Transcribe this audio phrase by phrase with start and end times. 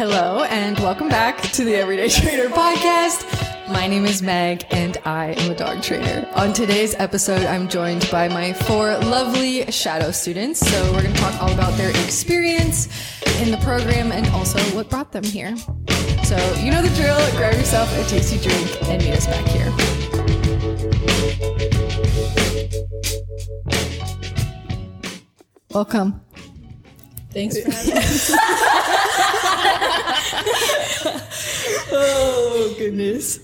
[0.00, 3.68] Hello, and welcome back to the Everyday Trainer podcast.
[3.68, 6.26] My name is Meg, and I am a dog trainer.
[6.36, 10.60] On today's episode, I'm joined by my four lovely shadow students.
[10.60, 12.86] So, we're going to talk all about their experience
[13.42, 15.54] in the program and also what brought them here.
[16.24, 19.70] So, you know the drill grab yourself a tasty drink and meet us back here.
[25.74, 26.22] Welcome.
[27.32, 28.96] Thanks for having us.
[31.92, 33.40] Oh goodness.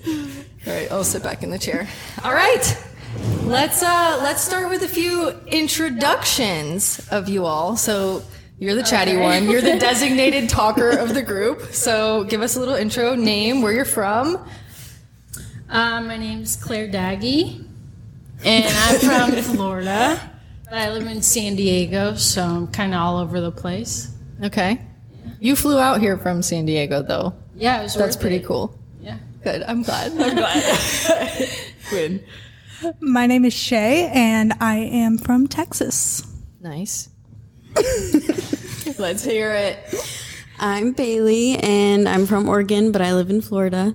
[0.67, 1.89] All right, I'll sit back in the chair.
[2.25, 2.83] All right.
[3.45, 7.77] Let's uh let's start with a few introductions of you all.
[7.77, 8.23] So
[8.59, 9.49] you're the chatty one.
[9.51, 11.63] You're the designated talker of the group.
[11.73, 14.37] So give us a little intro, name, where you're from.
[15.69, 17.65] Uh, my name's Claire Daggy,
[18.45, 20.21] and I'm from Florida.
[20.65, 24.13] But I live in San Diego, so I'm kind of all over the place.
[24.43, 24.81] Okay.
[25.41, 27.35] You flew out here from San Diego though.
[27.57, 28.47] Yeah, it was That's worth pretty it.
[28.47, 28.77] cool.
[29.01, 29.19] Yeah.
[29.43, 29.63] Good.
[29.63, 30.13] I'm glad.
[30.21, 31.49] I'm glad.
[31.93, 32.25] Win.
[33.01, 36.23] My name is Shay, and I am from Texas.
[36.61, 37.09] Nice.
[38.99, 39.79] Let's hear it.
[40.59, 43.95] I'm Bailey, and I'm from Oregon, but I live in Florida.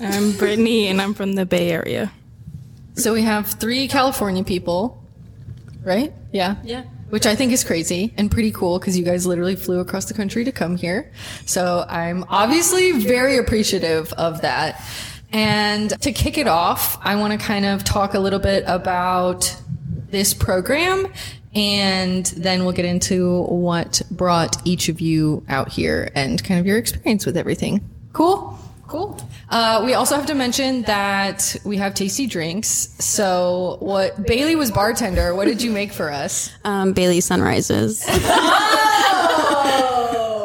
[0.00, 2.12] I'm Brittany, and I'm from the Bay Area.
[2.94, 5.02] So we have three California people,
[5.82, 6.12] right?
[6.32, 6.56] Yeah.
[6.62, 6.84] Yeah.
[7.10, 10.14] Which I think is crazy and pretty cool because you guys literally flew across the
[10.14, 11.12] country to come here.
[11.46, 14.82] So I'm obviously very appreciative of that.
[15.32, 19.54] And to kick it off, I want to kind of talk a little bit about
[20.10, 21.12] this program
[21.54, 26.66] and then we'll get into what brought each of you out here and kind of
[26.66, 27.88] your experience with everything.
[28.12, 28.58] Cool?
[28.86, 29.18] Cool.
[29.48, 32.68] Uh, we also have to mention that we have tasty drinks.
[32.98, 35.34] So, what Bailey was bartender.
[35.34, 36.50] What did you make for us?
[36.64, 38.04] Um, Bailey Sunrises.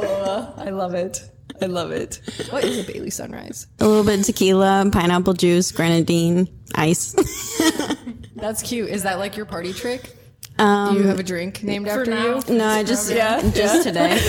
[0.01, 1.21] Oh, I love it.
[1.61, 2.21] I love it.
[2.51, 3.67] What is a Bailey sunrise?
[3.79, 7.13] a little bit of tequila, pineapple juice, grenadine, ice.
[8.35, 8.89] That's cute.
[8.89, 10.15] Is that like your party trick?
[10.59, 12.41] Um, Do you have a drink named after now.
[12.45, 12.55] you?
[12.55, 13.41] no, I just yeah.
[13.53, 14.19] just today.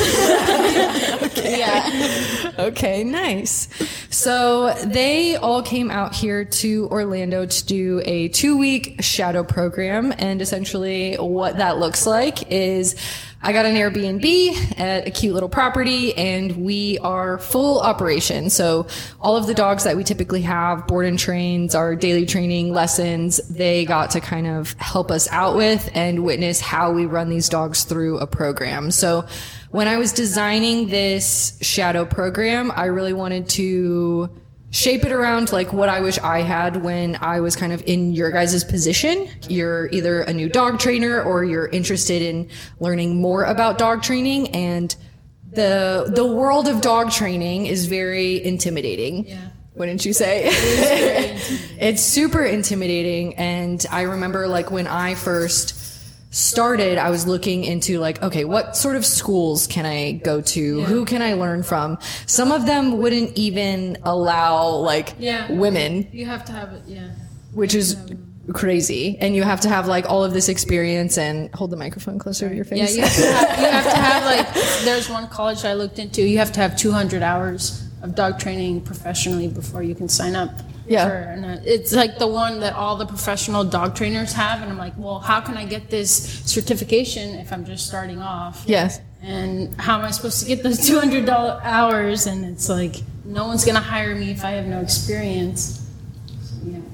[1.59, 2.53] yeah.
[2.59, 3.69] okay, nice.
[4.11, 10.15] So they all came out here to Orlando to do a two week shadow program.
[10.19, 12.95] And essentially, what that looks like is
[13.43, 18.51] I got an Airbnb at a cute little property and we are full operation.
[18.51, 18.87] So
[19.19, 23.39] all of the dogs that we typically have, board and trains, our daily training lessons,
[23.49, 27.49] they got to kind of help us out with and witness how we run these
[27.49, 28.91] dogs through a program.
[28.91, 29.27] So
[29.71, 34.29] when I was designing this shadow program, I really wanted to
[34.70, 38.12] shape it around like what I wish I had when I was kind of in
[38.12, 39.28] your guys' position.
[39.48, 42.48] You're either a new dog trainer or you're interested in
[42.78, 44.94] learning more about dog training and
[45.53, 49.26] the the world of dog training is very intimidating.
[49.26, 49.48] Yeah.
[49.75, 50.44] Wouldn't you say?
[51.81, 55.75] it's super intimidating and I remember like when I first
[56.31, 60.83] started, I was looking into like, okay, what sort of schools can I go to?
[60.85, 61.99] Who can I learn from?
[62.27, 65.51] Some of them wouldn't even allow like Yeah.
[65.53, 66.83] women, You have to have it.
[66.87, 67.09] Yeah.
[67.53, 67.97] which is
[68.53, 69.17] crazy.
[69.21, 72.49] And you have to have like all of this experience and hold the microphone closer
[72.49, 72.87] to your Yeah.
[72.87, 72.97] face.
[72.97, 74.85] You have, to have, you have to have like.
[74.85, 76.23] There's one college I looked into.
[76.23, 80.51] You have to have 200 hours of dog training professionally before you can sign up.
[80.91, 81.09] Yeah.
[81.09, 84.71] For, and uh, it's like the one that all the professional dog trainers have, and
[84.73, 86.11] I'm like, well, how can I get this
[86.45, 88.65] certification if I'm just starting off?
[88.67, 89.00] yes.
[89.23, 92.27] and how am I supposed to get those two hundred dollar hours?
[92.27, 95.80] And it's like no one's gonna hire me if I have no experience.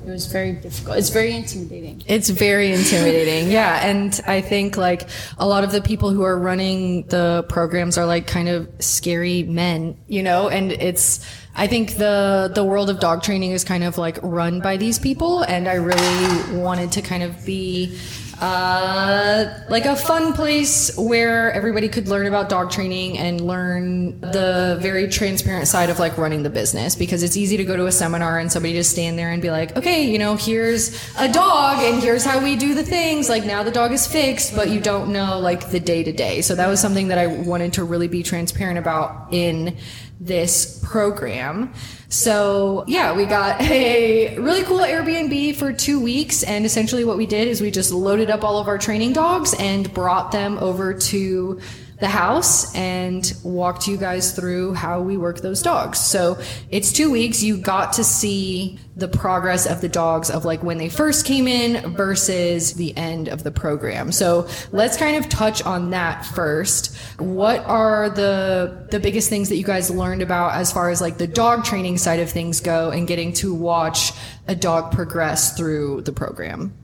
[0.07, 0.99] It was very difficult.
[0.99, 2.01] It's very intimidating.
[2.07, 3.51] It's very intimidating.
[3.51, 3.85] Yeah.
[3.85, 8.07] And I think like a lot of the people who are running the programs are
[8.07, 13.01] like kind of scary men, you know, and it's, I think the, the world of
[13.01, 15.43] dog training is kind of like run by these people.
[15.43, 17.99] And I really wanted to kind of be,
[18.41, 24.77] uh, like a fun place where everybody could learn about dog training and learn the
[24.81, 27.93] very transparent side of like running the business because it's easy to go to a
[27.93, 31.83] seminar and somebody just stand there and be like, okay, you know, here's a dog
[31.83, 33.31] and here's how we do the things.
[33.31, 36.43] Like now the dog is fixed, but you don't know like the day to day.
[36.43, 39.79] So that was something that I wanted to really be transparent about in
[40.27, 41.73] this program.
[42.09, 46.43] So yeah, we got a really cool Airbnb for two weeks.
[46.43, 49.55] And essentially what we did is we just loaded up all of our training dogs
[49.59, 51.61] and brought them over to
[51.99, 55.99] the house and walked you guys through how we work those dogs.
[55.99, 56.39] So
[56.71, 57.43] it's two weeks.
[57.43, 61.47] You got to see the progress of the dogs of like when they first came
[61.47, 64.13] in versus the end of the program.
[64.13, 66.97] So let's kind of touch on that first.
[67.19, 71.19] What are the the biggest things that you guys learned about as far as like
[71.19, 74.13] the dog training side of things go and getting to watch
[74.49, 76.75] a dog progress through the program?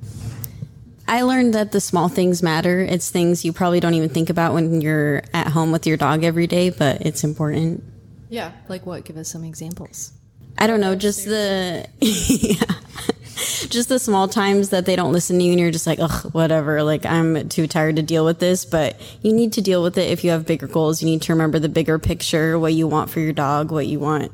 [1.06, 2.80] I learned that the small things matter.
[2.80, 6.24] It's things you probably don't even think about when you're at home with your dog
[6.24, 7.84] every day, but it's important.
[8.28, 9.04] Yeah, like what?
[9.04, 10.12] Give us some examples.
[10.58, 12.78] I don't know, just the yeah.
[13.68, 16.32] Just the small times that they don't listen to you and you're just like, ugh,
[16.32, 16.82] whatever.
[16.82, 18.64] Like, I'm too tired to deal with this.
[18.64, 21.02] But you need to deal with it if you have bigger goals.
[21.02, 23.98] You need to remember the bigger picture, what you want for your dog, what you
[23.98, 24.30] want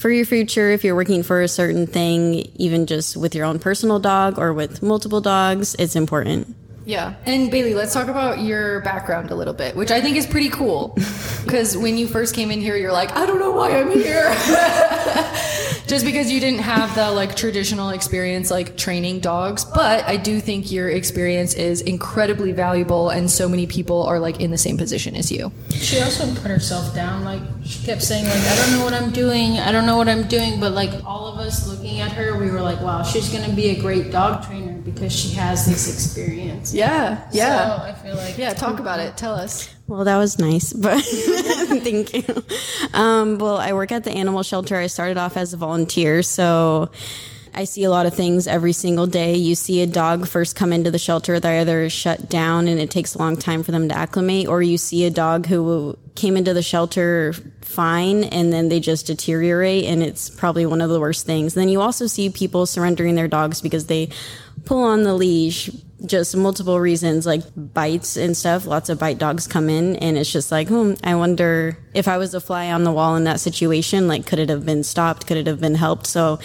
[0.00, 0.70] for your future.
[0.70, 4.54] If you're working for a certain thing, even just with your own personal dog or
[4.54, 6.56] with multiple dogs, it's important.
[6.86, 7.14] Yeah.
[7.26, 10.48] And Bailey, let's talk about your background a little bit, which I think is pretty
[10.48, 10.96] cool.
[11.40, 14.26] Because when you first came in here, you're like, I don't know why I'm here.
[15.90, 19.64] Just because you didn't have the like traditional experience like training dogs.
[19.64, 24.40] But I do think your experience is incredibly valuable and so many people are like
[24.40, 25.50] in the same position as you.
[25.70, 27.24] She also put herself down.
[27.24, 29.58] Like she kept saying, like I don't know what I'm doing.
[29.58, 30.60] I don't know what I'm doing.
[30.60, 33.70] But like all of us looking at her, we were like, wow, she's gonna be
[33.70, 36.74] a great dog trainer because she has this experience.
[36.74, 37.28] Yeah.
[37.32, 37.76] Yeah.
[37.76, 38.52] So I feel like yeah.
[38.54, 39.16] Talk about it.
[39.16, 39.74] Tell us.
[39.86, 42.44] Well, that was nice, but thank you.
[42.94, 44.76] Um, well, I work at the animal shelter.
[44.76, 46.90] I started off as a volunteer, so
[47.52, 49.34] I see a lot of things every single day.
[49.34, 52.90] You see a dog first come into the shelter, they're either shut down and it
[52.90, 56.36] takes a long time for them to acclimate, or you see a dog who came
[56.36, 57.32] into the shelter
[57.62, 61.54] fine and then they just deteriorate, and it's probably one of the worst things.
[61.54, 64.10] Then you also see people surrendering their dogs because they
[64.64, 65.70] pull on the leash
[66.04, 70.32] just multiple reasons like bites and stuff lots of bite dogs come in and it's
[70.32, 73.38] just like hmm i wonder if i was a fly on the wall in that
[73.38, 76.38] situation like could it have been stopped could it have been helped so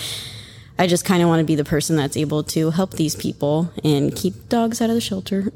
[0.77, 3.72] i just kind of want to be the person that's able to help these people
[3.83, 5.51] and keep dogs out of the shelter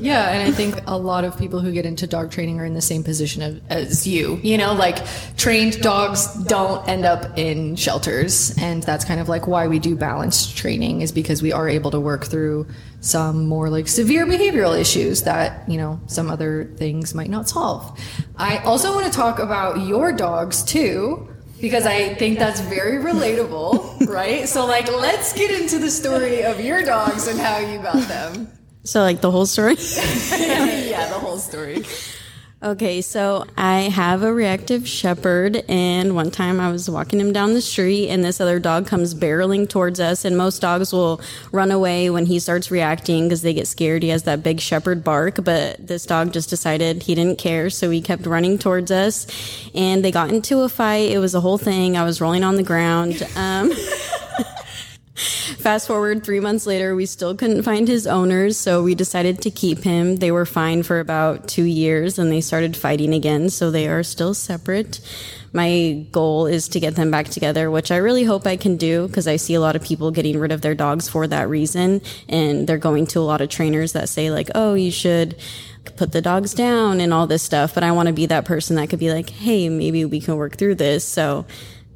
[0.00, 2.74] Yeah, and I think a lot of people who get into dog training are in
[2.74, 4.40] the same position of, as you.
[4.42, 5.04] You know, like
[5.36, 9.94] trained dogs don't end up in shelters, and that's kind of like why we do
[9.94, 12.66] balanced training is because we are able to work through
[13.00, 17.98] some more like severe behavioral issues that, you know, some other things might not solve.
[18.36, 21.28] I also want to talk about your dogs too.
[21.60, 24.48] Because I think that's very relatable, right?
[24.48, 28.48] So, like, let's get into the story of your dogs and how you got them.
[28.84, 29.76] so like the whole story
[30.88, 31.84] yeah, the whole story.
[32.62, 37.54] Okay, so I have a reactive shepherd, and one time I was walking him down
[37.54, 40.26] the street, and this other dog comes barreling towards us.
[40.26, 41.22] And most dogs will
[41.52, 44.02] run away when he starts reacting because they get scared.
[44.02, 47.88] He has that big shepherd bark, but this dog just decided he didn't care, so
[47.88, 49.26] he kept running towards us,
[49.74, 51.10] and they got into a fight.
[51.10, 51.96] It was a whole thing.
[51.96, 53.26] I was rolling on the ground.
[53.36, 53.72] Um,
[55.14, 59.50] Fast forward three months later, we still couldn't find his owners, so we decided to
[59.50, 60.16] keep him.
[60.16, 64.02] They were fine for about two years and they started fighting again, so they are
[64.02, 65.00] still separate.
[65.52, 69.08] My goal is to get them back together, which I really hope I can do
[69.08, 72.02] because I see a lot of people getting rid of their dogs for that reason.
[72.28, 75.36] And they're going to a lot of trainers that say, like, oh, you should
[75.96, 77.74] put the dogs down and all this stuff.
[77.74, 80.36] But I want to be that person that could be like, hey, maybe we can
[80.36, 81.04] work through this.
[81.04, 81.46] So,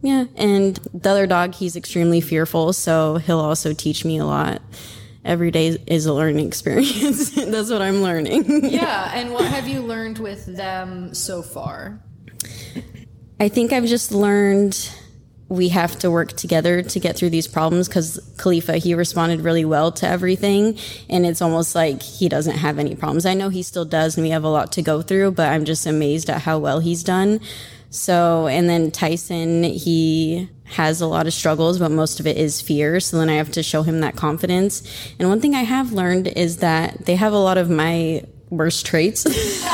[0.05, 4.61] yeah, and the other dog, he's extremely fearful, so he'll also teach me a lot.
[5.25, 7.31] Every day is a learning experience.
[7.31, 8.65] That's what I'm learning.
[8.71, 12.03] Yeah, and what have you learned with them so far?
[13.41, 14.91] I think I've just learned
[15.49, 19.65] we have to work together to get through these problems because Khalifa, he responded really
[19.65, 20.77] well to everything.
[21.09, 23.25] And it's almost like he doesn't have any problems.
[23.25, 25.65] I know he still does and we have a lot to go through, but I'm
[25.65, 27.41] just amazed at how well he's done.
[27.95, 32.61] So, and then Tyson, he has a lot of struggles, but most of it is
[32.61, 32.99] fear.
[32.99, 34.83] So then I have to show him that confidence.
[35.21, 38.85] And one thing I have learned is that they have a lot of my worst
[38.85, 39.25] traits.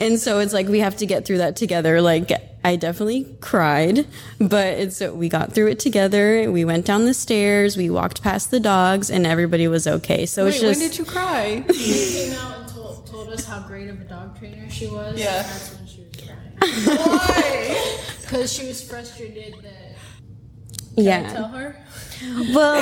[0.00, 2.02] and so it's like we have to get through that together.
[2.02, 2.32] Like
[2.64, 4.08] I definitely cried,
[4.40, 6.50] but it's we got through it together.
[6.50, 10.26] We went down the stairs, we walked past the dogs, and everybody was okay.
[10.26, 11.64] So it's Wait, when did you cry?
[11.72, 15.16] She came out and told, told us how great of a dog trainer she was.
[15.16, 15.42] Yeah.
[15.42, 16.40] That's when she was crying.
[16.60, 17.96] Why?
[18.20, 19.96] Because she was frustrated that.
[20.96, 21.32] yeah.
[21.32, 21.76] Tell her.
[22.54, 22.78] Well,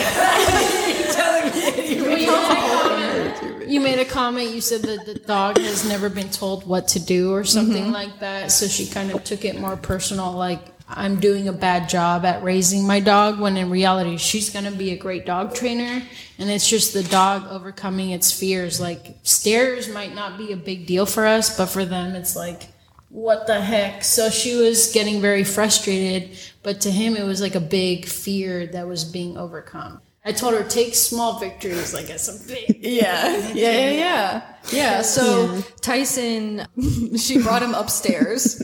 [1.88, 4.50] You made, a comment, you made a comment.
[4.50, 7.92] You said that the dog has never been told what to do or something mm-hmm.
[7.92, 8.50] like that.
[8.50, 10.32] So she kind of took it more personal.
[10.32, 14.64] Like I'm doing a bad job at raising my dog when in reality she's going
[14.64, 16.02] to be a great dog trainer
[16.38, 20.87] and it's just the dog overcoming its fears like stairs might not be a big
[20.87, 22.68] deal for us but for them it's like
[23.11, 27.55] what the heck so she was getting very frustrated but to him it was like
[27.55, 32.29] a big fear that was being overcome I told her take small victories like it's
[32.29, 34.43] a big Yeah, yeah, yeah, yeah.
[34.71, 35.03] Yeah.
[35.03, 36.67] So Tyson,
[37.17, 38.61] she brought him upstairs,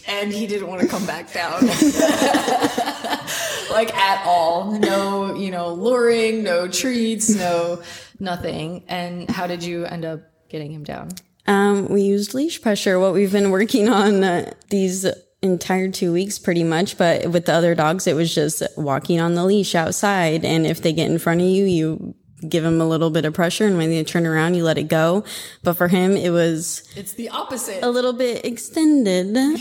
[0.08, 1.66] and he didn't want to come back down,
[3.70, 4.72] like at all.
[4.78, 7.82] No, you know, luring, no treats, no
[8.18, 8.84] nothing.
[8.88, 11.10] And how did you end up getting him down?
[11.48, 15.06] Um, we used leash pressure, what we've been working on uh, these
[15.40, 16.98] entire two weeks pretty much.
[16.98, 20.44] But with the other dogs, it was just walking on the leash outside.
[20.44, 22.14] And if they get in front of you, you
[22.46, 23.66] give them a little bit of pressure.
[23.66, 25.24] And when they turn around, you let it go.
[25.62, 27.82] But for him, it was It's the opposite.
[27.82, 29.32] a little bit extended.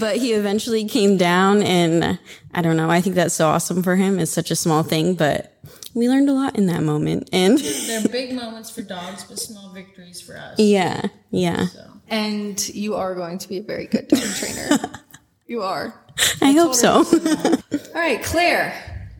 [0.00, 2.18] but he eventually came down and
[2.52, 2.90] I don't know.
[2.90, 4.18] I think that's so awesome for him.
[4.18, 5.52] It's such a small thing, but
[5.96, 7.30] we learned a lot in that moment.
[7.32, 11.66] And they're big moments for dogs but small victories for us yeah, yeah.
[12.08, 14.78] And you are going to be a very good dog trainer.
[15.46, 16.00] you are.
[16.40, 16.98] I hope so.
[16.98, 19.10] All right, Claire,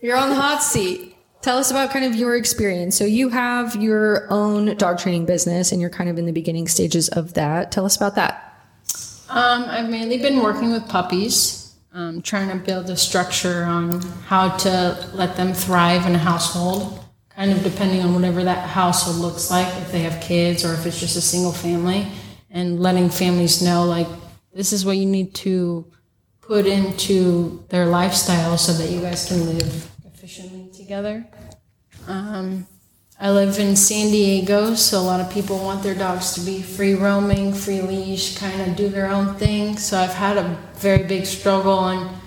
[0.00, 1.16] you're on the hot seat.
[1.40, 2.96] Tell us about kind of your experience.
[2.96, 6.68] So you have your own dog training business and you're kind of in the beginning
[6.68, 7.72] stages of that.
[7.72, 8.48] Tell us about that.
[9.28, 11.61] Um, I've mainly been working with puppies,
[11.94, 17.04] um, trying to build a structure on how to let them thrive in a household,
[17.30, 20.86] kind of depending on whatever that household looks like, if they have kids or if
[20.86, 22.06] it's just a single family,
[22.50, 24.06] and letting families know like
[24.54, 25.90] this is what you need to
[26.40, 31.26] put into their lifestyle so that you guys can live efficiently together.
[32.06, 32.66] Um,
[33.20, 36.60] I live in San Diego, so a lot of people want their dogs to be
[36.60, 39.76] free roaming, free leash, kind of do their own thing.
[39.76, 42.18] So I've had a very big struggle on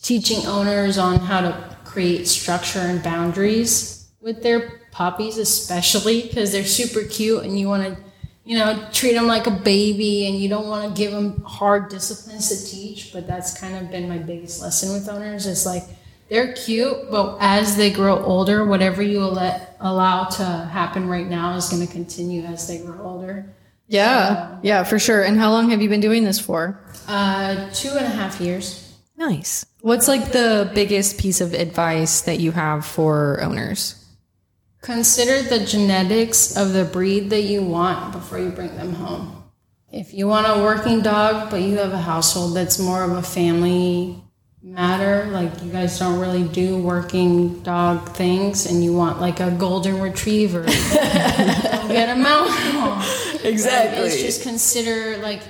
[0.00, 6.64] teaching owners on how to create structure and boundaries with their puppies, especially because they're
[6.64, 7.96] super cute and you want to,
[8.44, 11.88] you know, treat them like a baby and you don't want to give them hard
[11.88, 13.12] disciplines to teach.
[13.12, 15.84] But that's kind of been my biggest lesson with owners is like,
[16.28, 21.56] they're cute, but as they grow older, whatever you let allow to happen right now
[21.56, 23.54] is going to continue as they grow older.
[23.86, 25.22] Yeah, yeah, for sure.
[25.22, 26.80] And how long have you been doing this for?
[27.06, 28.96] Uh, two and a half years.
[29.16, 29.66] Nice.
[29.80, 34.00] What's like the biggest piece of advice that you have for owners?
[34.80, 39.44] Consider the genetics of the breed that you want before you bring them home.
[39.92, 43.22] If you want a working dog, but you have a household that's more of a
[43.22, 44.23] family
[44.64, 49.50] matter, like you guys don't really do working dog things, and you want like a
[49.50, 53.44] golden retriever, don't get a mountain.
[53.44, 54.06] Exactly.
[54.06, 55.42] It's just consider like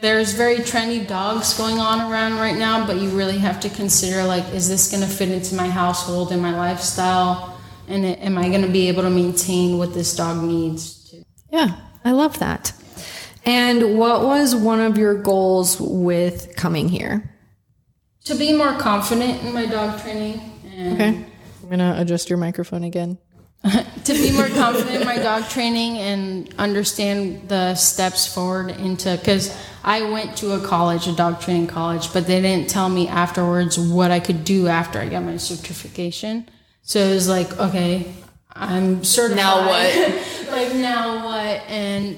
[0.00, 4.24] there's very trendy dogs going on around right now, but you really have to consider
[4.24, 7.58] like, is this going to fit into my household and my lifestyle?
[7.86, 11.10] And it- am I going to be able to maintain what this dog needs?
[11.10, 11.22] To?
[11.52, 12.72] Yeah, I love that.
[13.44, 17.30] And what was one of your goals with coming here?
[18.30, 20.40] To be more confident in my dog training
[20.76, 21.08] and Okay.
[21.62, 23.18] I'm going to adjust your microphone again.
[24.04, 29.54] to be more confident in my dog training and understand the steps forward into because
[29.82, 33.78] I went to a college, a dog training college, but they didn't tell me afterwards
[33.78, 36.48] what I could do after I got my certification.
[36.82, 38.14] So it was like, okay,
[38.52, 39.36] I'm certified.
[39.36, 40.48] Now what?
[40.50, 41.68] like now what?
[41.68, 42.16] And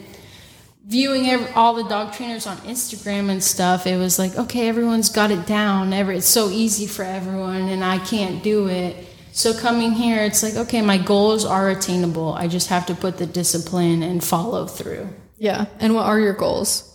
[0.87, 5.09] viewing every, all the dog trainers on Instagram and stuff, it was like, okay, everyone's
[5.09, 5.93] got it down.
[5.93, 9.07] Every, it's so easy for everyone, and I can't do it.
[9.33, 12.35] So coming here, it's like, okay, my goals are attainable.
[12.35, 15.09] I just have to put the discipline and follow through
[15.39, 15.67] Yeah.
[15.81, 16.93] And what are your goals?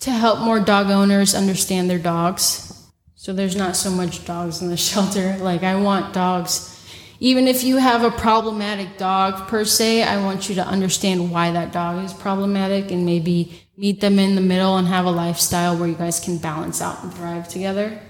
[0.00, 2.86] to help more dog owners understand their dogs.
[3.16, 5.36] So there's not so much dogs in the shelter.
[5.38, 6.74] Like I want dogs.
[7.20, 11.50] Even if you have a problematic dog per se, I want you to understand why
[11.50, 15.76] that dog is problematic and maybe meet them in the middle and have a lifestyle
[15.76, 18.00] where you guys can balance out and thrive together.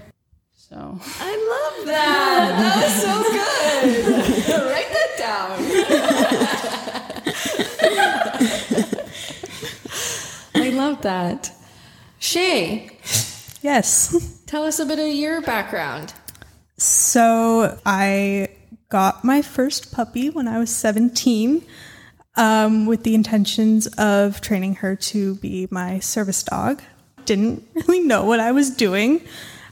[0.54, 0.76] So
[1.20, 2.48] I love that.
[2.58, 4.66] That was so good.
[4.70, 5.58] Write that down.
[10.64, 11.50] I love that.
[12.18, 12.90] Shay,
[13.62, 14.42] Yes.
[14.46, 16.12] tell us a bit of your background.
[16.76, 18.48] So I
[18.88, 21.64] got my first puppy when I was 17
[22.36, 26.82] um, with the intentions of training her to be my service dog.
[27.24, 29.20] Didn't really know what I was doing,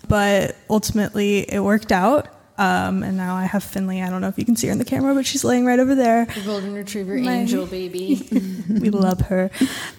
[0.08, 2.28] but ultimately it worked out.
[2.58, 4.00] Um, and now I have Finley.
[4.02, 5.78] I don't know if you can see her in the camera, but she's laying right
[5.78, 6.26] over there.
[6.46, 8.26] Golden Retriever My- Angel Baby.
[8.68, 9.50] we love her.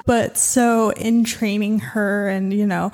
[0.07, 2.91] But so in training her and, you know,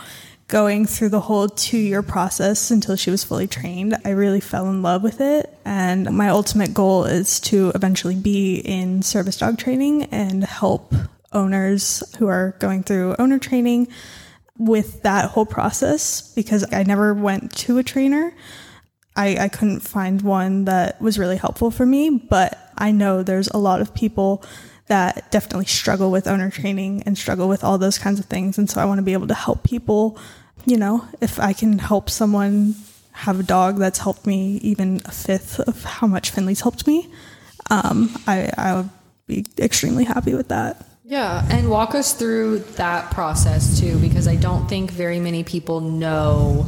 [0.54, 4.70] going through the whole two year process until she was fully trained, I really fell
[4.70, 5.52] in love with it.
[5.66, 10.94] And my ultimate goal is to eventually be in service dog training and help
[11.32, 13.88] owners who are going through owner training
[14.56, 18.32] with that whole process because I never went to a trainer.
[19.16, 23.48] I, I couldn't find one that was really helpful for me, but I know there's
[23.48, 24.44] a lot of people
[24.86, 28.60] that definitely struggle with owner training and struggle with all those kinds of things.
[28.60, 30.20] And so I want to be able to help people,
[30.66, 32.76] you know, if I can help someone
[33.12, 37.12] have a dog that's helped me even a fifth of how much Finley's helped me,
[37.70, 38.90] um, I, I would
[39.28, 40.86] be extremely happy with that.
[41.06, 45.82] Yeah, and walk us through that process too, because I don't think very many people
[45.82, 46.66] know,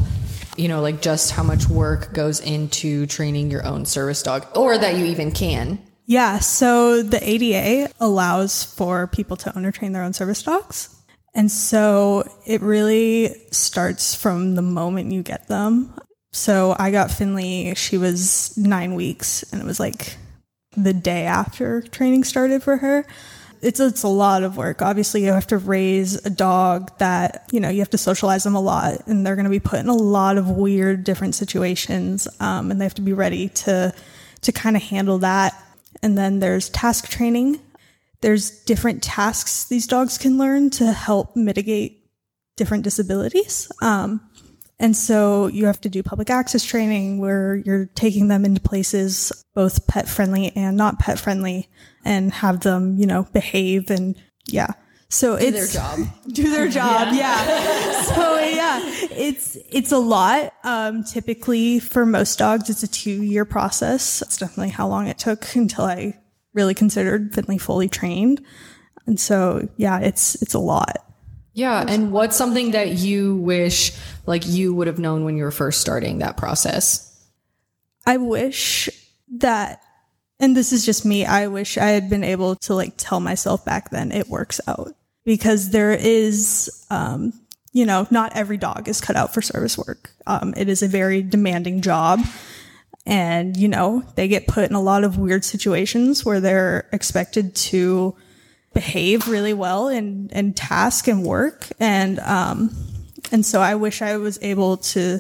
[0.58, 4.78] you know, like just how much work goes into training your own service dog, or
[4.78, 5.80] that you even can.
[6.06, 10.95] Yeah, so the ADA allows for people to owner train their own service dogs.
[11.36, 15.94] And so it really starts from the moment you get them.
[16.32, 20.18] So I got Finley, she was nine weeks, and it was like
[20.76, 23.06] the day after training started for her.
[23.62, 24.82] It's, it's a lot of work.
[24.82, 28.56] Obviously, you have to raise a dog that, you know, you have to socialize them
[28.56, 32.28] a lot, and they're going to be put in a lot of weird, different situations,
[32.40, 33.94] um, and they have to be ready to
[34.42, 35.60] to kind of handle that
[36.06, 37.60] and then there's task training.
[38.22, 42.06] There's different tasks these dogs can learn to help mitigate
[42.56, 43.72] different disabilities.
[43.82, 44.22] Um,
[44.80, 49.32] and so you have to do public access training where you're taking them into places
[49.54, 51.70] both pet friendly and not pet friendly
[52.04, 54.16] and have them, you know, behave and
[54.48, 54.74] yeah.
[55.08, 56.00] So Do it's their job.
[56.28, 57.14] do their job.
[57.14, 58.02] Yeah.
[58.02, 58.82] so yeah,
[59.12, 60.52] it's it's a lot.
[60.64, 64.20] Um, typically for most dogs, it's a two year process.
[64.20, 66.18] That's definitely how long it took until I
[66.56, 68.44] really considered Finley fully trained.
[69.06, 70.98] And so yeah, it's it's a lot.
[71.54, 73.96] Yeah, and what's something that you wish
[74.26, 77.02] like you would have known when you were first starting that process?
[78.06, 78.90] I wish
[79.38, 79.82] that
[80.40, 83.64] and this is just me, I wish I had been able to like tell myself
[83.64, 84.94] back then it works out
[85.24, 87.34] because there is, um,
[87.72, 90.12] you know, not every dog is cut out for service work.
[90.28, 92.20] Um, it is a very demanding job.
[93.06, 97.56] And, you know, they get put in a lot of weird situations where they're expected
[97.56, 98.16] to
[98.74, 101.68] behave really well in, in task and work.
[101.80, 102.76] And, um,
[103.32, 105.20] and so I wish I was able to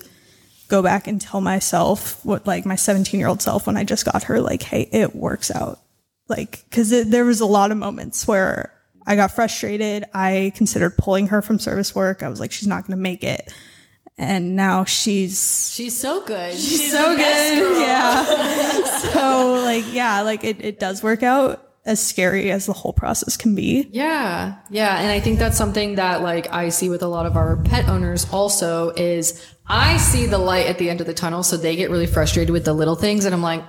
[0.68, 4.06] go back and tell myself what like my 17 year old self when I just
[4.06, 5.80] got her, like, hey, it works out.
[6.28, 8.74] Like, cause there was a lot of moments where
[9.06, 10.06] I got frustrated.
[10.14, 12.24] I considered pulling her from service work.
[12.24, 13.54] I was like, she's not going to make it.
[14.18, 16.54] And now she's, She's so good.
[16.54, 17.82] she's so good.
[17.86, 18.24] Yeah.
[19.14, 23.36] so like, yeah, like it, it does work out as scary as the whole process
[23.38, 23.88] can be.
[23.92, 24.56] Yeah.
[24.70, 24.98] Yeah.
[25.00, 27.88] And I think that's something that like I see with a lot of our pet
[27.90, 31.42] owners also is I see the light at the end of the tunnel.
[31.44, 33.26] So they get really frustrated with the little things.
[33.26, 33.64] And I'm like,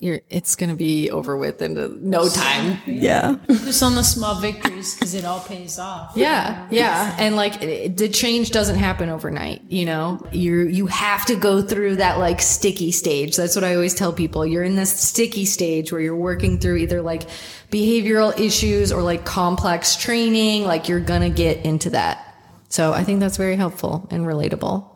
[0.00, 2.78] you're, it's going to be over with in no time.
[2.86, 3.36] Yeah.
[3.48, 6.12] Just on the small victories because it all pays off.
[6.16, 9.62] Yeah, yeah, and like it, the change doesn't happen overnight.
[9.68, 13.36] You know, you you have to go through that like sticky stage.
[13.36, 14.46] That's what I always tell people.
[14.46, 17.28] You're in this sticky stage where you're working through either like
[17.70, 20.64] behavioral issues or like complex training.
[20.64, 22.22] Like you're gonna get into that.
[22.68, 24.88] So I think that's very helpful and relatable.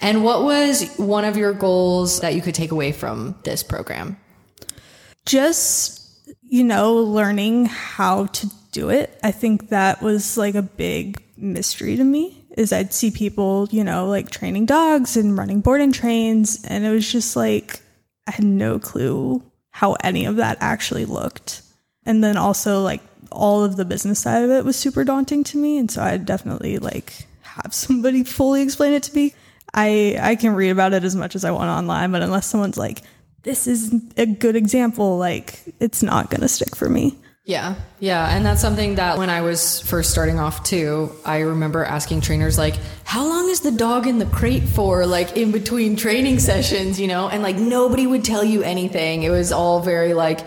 [0.00, 4.16] And what was one of your goals that you could take away from this program?
[5.28, 6.00] just
[6.42, 9.18] you know learning how to do it.
[9.22, 13.84] I think that was like a big mystery to me is i'd see people you
[13.84, 17.78] know like training dogs and running board and trains and it was just like
[18.26, 21.62] i had no clue how any of that actually looked.
[22.04, 25.58] And then also like all of the business side of it was super daunting to
[25.58, 29.34] me and so i definitely like have somebody fully explain it to me
[29.78, 32.76] i i can read about it as much as i want online but unless someone's
[32.76, 33.02] like
[33.42, 37.16] this is a good example like it's not going to stick for me
[37.48, 41.80] Yeah, yeah, and that's something that when I was first starting off too, I remember
[41.82, 45.96] asking trainers like, "How long is the dog in the crate for?" Like in between
[45.96, 49.22] training sessions, you know, and like nobody would tell you anything.
[49.22, 50.40] It was all very like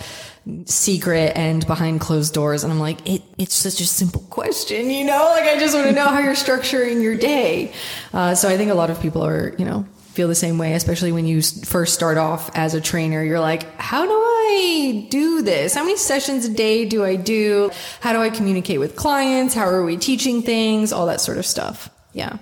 [0.65, 5.06] secret and behind closed doors, and I'm like, it, it's such a simple question, you
[5.06, 5.30] know.
[5.36, 7.73] Like I just want to know how you're structuring your day.
[8.13, 9.86] Uh, so I think a lot of people are, you know.
[10.13, 13.23] Feel the same way, especially when you first start off as a trainer.
[13.23, 15.73] You're like, how do I do this?
[15.73, 17.71] How many sessions a day do I do?
[18.01, 19.54] How do I communicate with clients?
[19.54, 20.91] How are we teaching things?
[20.91, 21.89] All that sort of stuff.
[22.12, 22.39] Yeah.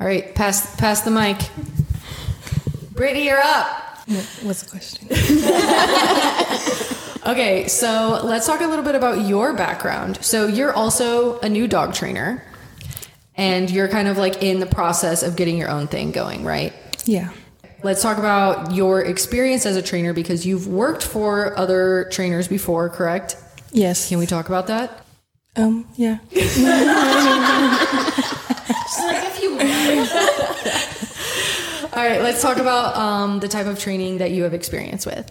[0.00, 1.38] All right, pass pass the mic.
[2.92, 3.83] Brittany, you're up.
[4.42, 5.08] What's the question?
[7.26, 10.22] Okay, so let's talk a little bit about your background.
[10.22, 12.44] So you're also a new dog trainer.
[13.36, 16.74] and you're kind of like in the process of getting your own thing going, right?
[17.06, 17.30] Yeah.
[17.82, 22.90] Let's talk about your experience as a trainer because you've worked for other trainers before,
[22.90, 23.36] correct?
[23.72, 24.10] Yes.
[24.10, 25.00] Can we talk about that?
[25.56, 25.86] Um.
[25.96, 26.18] Yeah.
[31.96, 35.30] All right, let's talk about um, the type of training that you have experience with.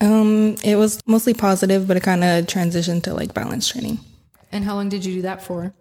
[0.00, 0.56] Um.
[0.62, 3.98] It was mostly positive, but it kind of transitioned to like balance training.
[4.50, 5.72] And how long did you do that for?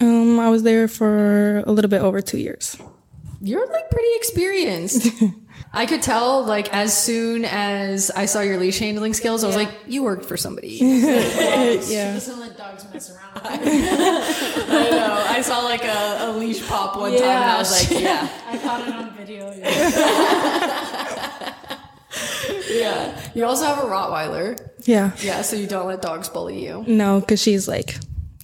[0.00, 0.40] Um.
[0.40, 2.76] I was there for a little bit over two years.
[3.40, 5.08] You're like pretty experienced.
[5.76, 9.56] I could tell, like, as soon as I saw your leash handling skills, I was
[9.56, 10.78] like, you worked for somebody.
[11.86, 12.14] Yeah.
[12.14, 13.34] Doesn't let dogs mess around.
[13.34, 13.44] With
[14.70, 15.24] I know.
[15.28, 18.28] I saw like a, a leash pop one time and I was like, yeah.
[18.48, 19.52] I caught it on video.
[22.70, 23.20] Yeah.
[23.34, 24.58] You also have a Rottweiler.
[24.84, 25.12] Yeah.
[25.20, 26.84] Yeah, so you don't let dogs bully you.
[26.86, 27.96] No, because she's like,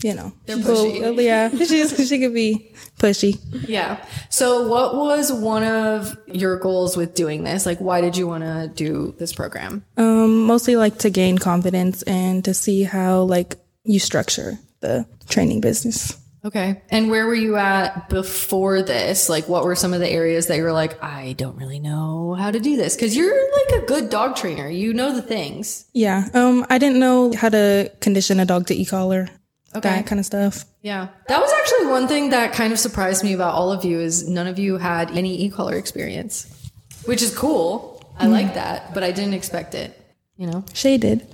[0.02, 1.22] you know, They're pushy.
[1.22, 3.38] yeah, she's she could be pushy.
[3.68, 4.04] Yeah.
[4.28, 7.66] So what was one of your goals with doing this?
[7.66, 9.84] Like why did you want to do this program?
[9.96, 15.60] Um, mostly like to gain confidence and to see how like you structure the training
[15.60, 16.18] business.
[16.44, 16.82] Okay.
[16.90, 19.28] And where were you at before this?
[19.28, 22.34] Like what were some of the areas that you were like, I don't really know
[22.34, 22.96] how to do this?
[22.96, 24.68] Cuz you're like a good dog trainer.
[24.68, 25.84] You know the things.
[25.92, 26.28] Yeah.
[26.34, 29.28] Um, I didn't know how to condition a dog to e-collar,
[29.74, 29.88] Okay.
[29.88, 30.64] that kind of stuff.
[30.82, 31.08] Yeah.
[31.28, 34.28] That was actually one thing that kind of surprised me about all of you is
[34.28, 36.70] none of you had any e-collar experience,
[37.04, 38.04] which is cool.
[38.18, 38.32] I mm.
[38.32, 39.98] like that, but I didn't expect it,
[40.36, 40.64] you know?
[40.74, 41.26] Shay did.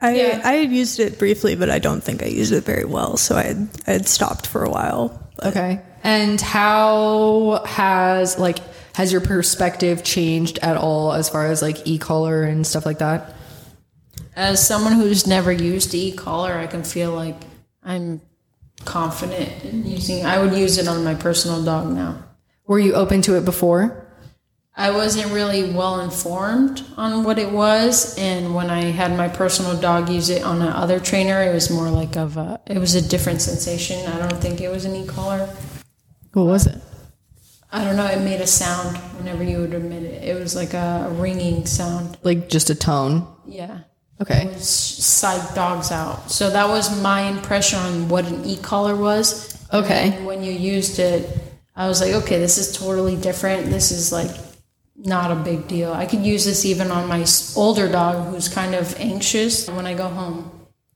[0.00, 0.40] I Yeah.
[0.44, 3.36] I had used it briefly, but I don't think I used it very well, so
[3.36, 5.20] I had, I had stopped for a while.
[5.42, 5.80] Okay.
[6.02, 8.58] And how has like
[8.94, 13.34] has your perspective changed at all as far as like e-collar and stuff like that?
[14.36, 17.36] As someone who's never used e-collar, I can feel like
[17.82, 18.20] I'm
[18.84, 20.24] confident in using.
[20.24, 22.24] I would use it on my personal dog now.
[22.66, 24.00] Were you open to it before?
[24.76, 29.80] I wasn't really well informed on what it was, and when I had my personal
[29.80, 32.60] dog use it on another trainer, it was more like of a.
[32.66, 34.04] It was a different sensation.
[34.10, 35.48] I don't think it was an e-collar.
[36.32, 36.80] What was it?
[37.70, 38.06] I don't know.
[38.06, 40.24] It made a sound whenever you would admit it.
[40.24, 42.18] It was like a, ringing sound.
[42.24, 43.28] Like just a tone.
[43.46, 43.80] Yeah.
[44.20, 44.46] Okay.
[44.46, 46.30] It psych dogs out.
[46.30, 49.58] So that was my impression on what an e-collar was.
[49.72, 50.12] Okay.
[50.12, 51.28] And when you used it,
[51.74, 53.66] I was like, okay, this is totally different.
[53.66, 54.30] This is like
[54.96, 55.92] not a big deal.
[55.92, 59.68] I could use this even on my older dog who's kind of anxious.
[59.68, 60.50] When I go home,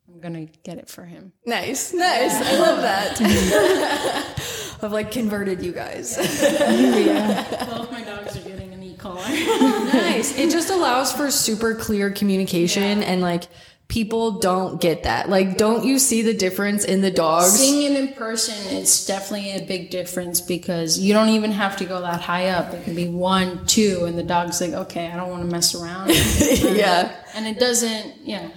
[0.09, 1.33] I'm gonna get it for him.
[1.44, 1.92] Nice.
[1.92, 2.35] Nice.
[2.35, 4.35] I love that.
[4.83, 6.16] I've like converted you guys.
[6.16, 6.31] Both
[7.92, 8.04] my
[8.98, 10.00] dogs are getting an e-collar.
[10.00, 10.38] nice.
[10.38, 13.44] It just allows for super clear communication and like
[13.88, 15.28] people don't get that.
[15.28, 17.52] Like don't you see the difference in the dogs?
[17.52, 21.84] Seeing it in person, it's definitely a big difference because you don't even have to
[21.84, 22.72] go that high up.
[22.74, 25.74] It can be one, two, and the dog's like, okay, I don't want to mess
[25.74, 26.11] around.
[26.76, 27.16] yeah.
[27.34, 28.48] and it doesn't, yeah.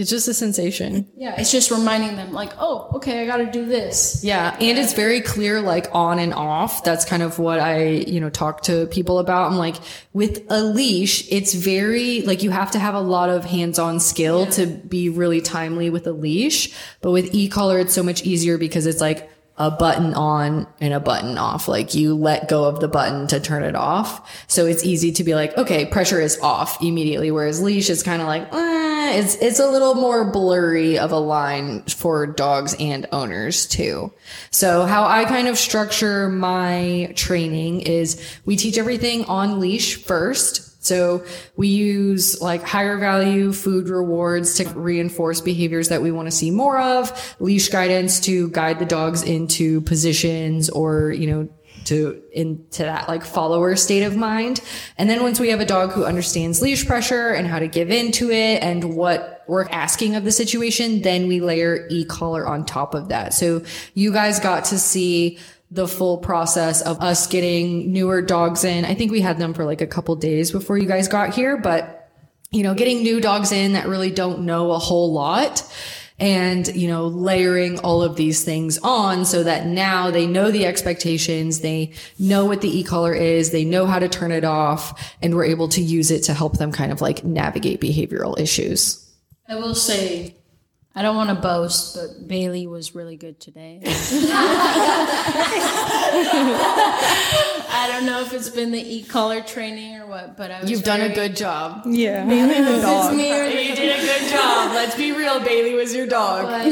[0.00, 1.08] It's, just a sensation.
[1.16, 4.24] yeah, it's just reminding them, like, oh, okay, I got to do this.
[4.24, 6.82] Yeah, and it's very clear, like on and off.
[6.82, 9.50] That's kind of what I, you know, talk to people about.
[9.50, 9.76] I'm like,
[10.12, 14.00] with a leash, it's very, like, you have to have a lot of hands on
[14.00, 16.74] skill to be really timely with a leash.
[17.00, 21.00] But with e-collar, it's so much easier because it's like, a button on and a
[21.00, 21.68] button off.
[21.68, 24.46] Like you let go of the button to turn it off.
[24.48, 27.30] So it's easy to be like, okay, pressure is off immediately.
[27.30, 31.18] Whereas leash is kind of like, ah, it's, it's a little more blurry of a
[31.18, 34.12] line for dogs and owners too.
[34.50, 40.82] So how I kind of structure my training is we teach everything on leash first.
[40.82, 41.24] So
[41.56, 46.50] we use like higher value food rewards to reinforce behaviors that we want to see
[46.50, 51.48] more of, leash guidance to guide the dogs into positions or, you know,
[51.84, 54.60] to into that like follower state of mind.
[54.98, 57.90] And then once we have a dog who understands leash pressure and how to give
[57.90, 62.94] into it and what we're asking of the situation, then we layer e-collar on top
[62.94, 63.34] of that.
[63.34, 63.62] So
[63.94, 65.38] you guys got to see
[65.70, 68.84] the full process of us getting newer dogs in.
[68.84, 71.56] I think we had them for like a couple days before you guys got here,
[71.56, 71.96] but
[72.50, 75.62] you know, getting new dogs in that really don't know a whole lot
[76.20, 80.66] and, you know, layering all of these things on so that now they know the
[80.66, 81.60] expectations.
[81.60, 83.50] They know what the e-collar is.
[83.50, 86.58] They know how to turn it off and we're able to use it to help
[86.58, 89.04] them kind of like navigate behavioral issues.
[89.48, 90.36] I will say,
[91.00, 93.80] I don't want to boast, but Bailey was really good today.
[93.86, 93.88] I
[97.90, 101.00] don't know if it's been the e-collar training or what, but I was You've done
[101.00, 101.84] a good job.
[101.86, 102.26] Yeah.
[102.28, 104.74] It's me or You did a good job.
[104.74, 105.40] let's be real.
[105.40, 106.44] Bailey was your dog.
[106.44, 106.66] But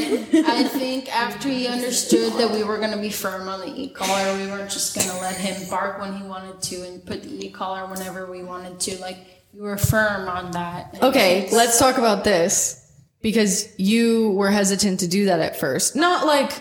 [0.47, 4.37] I think after he understood that we were going to be firm on the e-collar,
[4.37, 7.47] we weren't just going to let him bark when he wanted to and put the
[7.47, 8.99] e-collar whenever we wanted to.
[9.01, 9.17] Like,
[9.55, 10.99] we were firm on that.
[11.01, 12.85] Okay, let's talk about this
[13.23, 15.97] because you were hesitant to do that at first.
[15.97, 16.53] Not like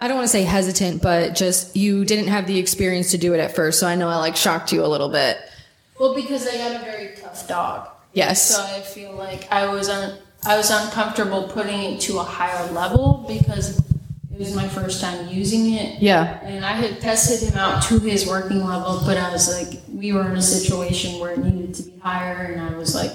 [0.00, 3.34] I don't want to say hesitant, but just you didn't have the experience to do
[3.34, 3.78] it at first.
[3.78, 5.38] So I know I like shocked you a little bit.
[6.00, 7.88] Well, because I got a very tough dog.
[8.12, 8.50] Yes.
[8.50, 12.70] So I feel like I was un- I was uncomfortable putting it to a higher
[12.72, 16.02] level because it was my first time using it.
[16.02, 16.40] Yeah.
[16.42, 20.12] And I had tested him out to his working level, but I was like, we
[20.12, 23.12] were in a situation where it needed to be higher, and I was like,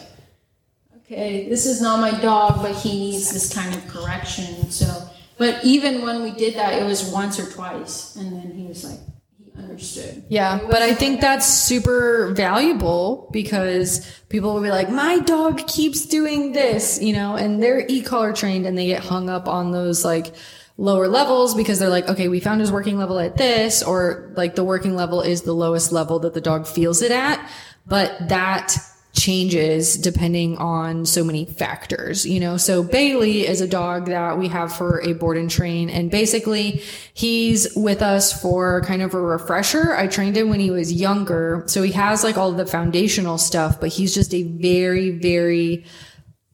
[1.08, 4.70] okay, this is not my dog, but he needs this kind of correction.
[4.70, 8.68] So, but even when we did that, it was once or twice, and then he
[8.68, 9.00] was like,
[9.38, 10.26] he understood.
[10.28, 16.06] Yeah, but I think that's super valuable because people will be like, my dog keeps
[16.06, 20.04] doing this, you know, and they're e-collar trained and they get hung up on those
[20.04, 20.34] like
[20.76, 24.56] lower levels because they're like, okay, we found his working level at this, or like
[24.56, 27.50] the working level is the lowest level that the dog feels it at.
[27.86, 28.76] But that
[29.18, 32.56] changes depending on so many factors, you know.
[32.56, 36.84] So Bailey is a dog that we have for a board and train and basically
[37.14, 39.96] he's with us for kind of a refresher.
[39.96, 41.64] I trained him when he was younger.
[41.66, 45.86] So he has like all the foundational stuff, but he's just a very very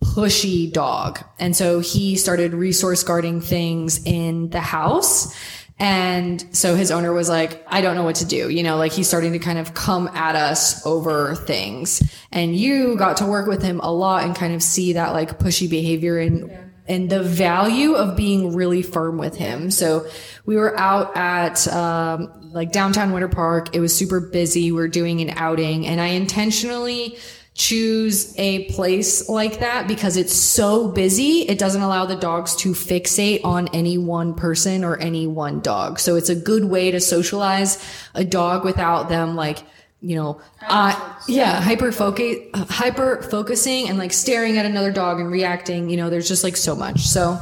[0.03, 1.23] pushy dog.
[1.39, 5.35] And so he started resource guarding things in the house.
[5.83, 8.49] And so his owner was like, I don't know what to do.
[8.49, 12.01] You know, like he's starting to kind of come at us over things.
[12.31, 15.39] And you got to work with him a lot and kind of see that like
[15.39, 16.49] pushy behavior and
[16.87, 19.71] and the value of being really firm with him.
[19.71, 20.07] So
[20.45, 23.75] we were out at um, like downtown Winter Park.
[23.75, 24.71] It was super busy.
[24.71, 27.17] We are doing an outing, and I intentionally
[27.55, 31.41] choose a place like that because it's so busy.
[31.41, 35.99] It doesn't allow the dogs to fixate on any one person or any one dog.
[35.99, 37.83] So it's a good way to socialize
[38.15, 39.59] a dog without them like,
[40.01, 45.31] you know, uh, yeah, hyper focus, hyper focusing and like staring at another dog and
[45.31, 45.89] reacting.
[45.89, 47.01] You know, there's just like so much.
[47.01, 47.39] So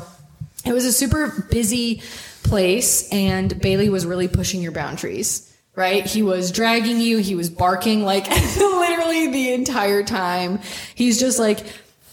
[0.66, 2.02] it was a super busy
[2.44, 5.51] place and Bailey was really pushing your boundaries
[5.82, 6.06] right?
[6.06, 7.18] He was dragging you.
[7.18, 10.60] He was barking like literally the entire time.
[10.94, 11.66] He's just like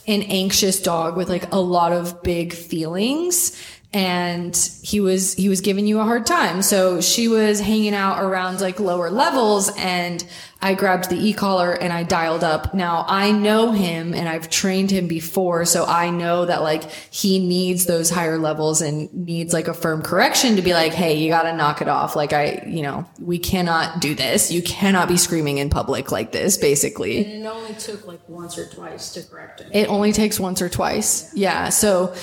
[0.06, 3.62] an anxious dog with like a lot of big feelings.
[3.92, 6.60] And he was, he was giving you a hard time.
[6.60, 10.22] So she was hanging out around like lower levels and
[10.60, 12.74] I grabbed the e-collar and I dialed up.
[12.74, 15.64] Now I know him and I've trained him before.
[15.64, 20.02] So I know that like he needs those higher levels and needs like a firm
[20.02, 22.16] correction to be like, Hey, you got to knock it off.
[22.16, 24.50] Like I, you know, we cannot do this.
[24.50, 27.24] You cannot be screaming in public like this, basically.
[27.24, 29.68] And it only took like once or twice to correct it.
[29.72, 31.32] It only takes once or twice.
[31.34, 31.68] Yeah.
[31.68, 32.14] So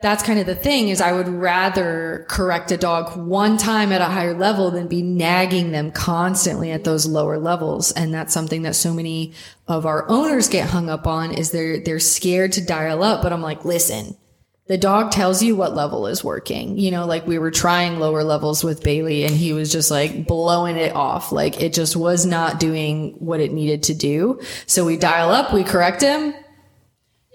[0.00, 4.00] that's kind of the thing is I would rather correct a dog one time at
[4.00, 7.90] a higher level than be nagging them constantly at those lower levels.
[7.90, 9.32] And that's something that so many
[9.66, 13.22] of our owners get hung up on is they're, they're scared to dial up.
[13.22, 14.16] But I'm like, listen,
[14.68, 16.78] the dog tells you what level is working.
[16.78, 20.28] You know, like we were trying lower levels with Bailey and he was just like
[20.28, 21.32] blowing it off.
[21.32, 24.40] Like it just was not doing what it needed to do.
[24.66, 26.34] So we dial up, we correct him,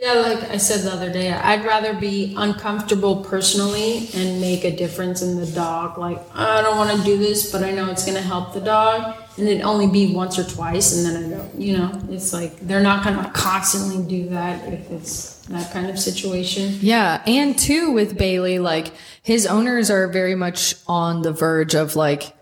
[0.03, 4.75] Yeah, like I said the other day, I'd rather be uncomfortable personally and make a
[4.75, 5.97] difference in the dog.
[5.97, 8.59] Like, I don't want to do this, but I know it's going to help the
[8.59, 9.15] dog.
[9.37, 12.59] And it only be once or twice, and then I don't, you know, it's like
[12.59, 16.77] they're not going to constantly do that if it's that kind of situation.
[16.81, 17.23] Yeah.
[17.25, 22.35] And two, with Bailey, like his owners are very much on the verge of like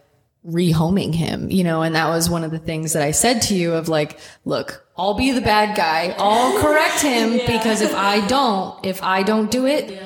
[0.44, 3.56] rehoming him, you know, and that was one of the things that I said to
[3.56, 6.14] you of like, look, I'll be the bad guy.
[6.20, 10.00] I'll correct him because if I don't, if I don't do it,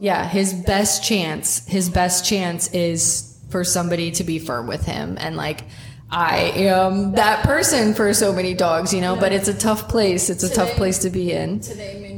[0.00, 5.16] yeah, his best chance, his best chance is for somebody to be firm with him.
[5.20, 5.66] And like,
[6.10, 10.28] I am that person for so many dogs, you know, but it's a tough place.
[10.28, 11.60] It's a tough place to be in.
[11.60, 12.09] Today made me happy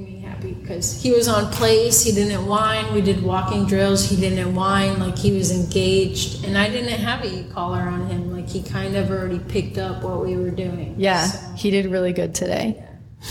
[0.73, 2.95] because he was on place, he didn't whine.
[2.95, 6.45] We did walking drills, he didn't whine, like he was engaged.
[6.47, 10.03] And I didn't have a collar on him, like he kind of already picked up
[10.03, 10.95] what we were doing.
[10.97, 12.83] Yeah, So- he did really good today.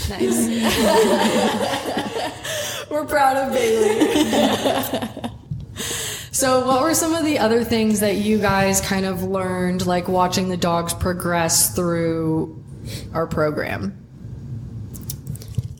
[0.08, 0.46] Nice.
[2.90, 5.08] We're proud of Bailey.
[6.30, 10.08] so, what were some of the other things that you guys kind of learned, like
[10.08, 12.62] watching the dogs progress through
[13.12, 14.01] our program?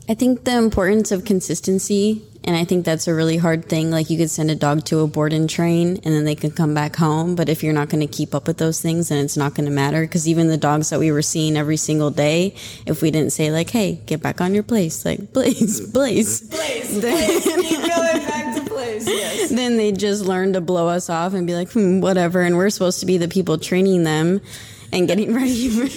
[0.09, 3.89] I think the importance of consistency And I think that's a really hard thing.
[3.89, 6.51] Like you could send a dog to a board and train and then they can
[6.51, 7.35] come back home.
[7.35, 9.65] But if you're not going to keep up with those things, then it's not going
[9.65, 10.01] to matter.
[10.01, 12.53] Because even the dogs that we were seeing every single day,
[12.85, 15.79] if we didn't say like, hey, get back on your place, like, Blaze.
[15.91, 16.49] Blaze,
[16.99, 19.07] then, Keep going back to place.
[19.07, 19.49] Yes.
[19.55, 22.41] then they just learn to blow us off and be like, hmm, whatever.
[22.41, 24.41] And we're supposed to be the people training them
[24.91, 25.87] and getting ready for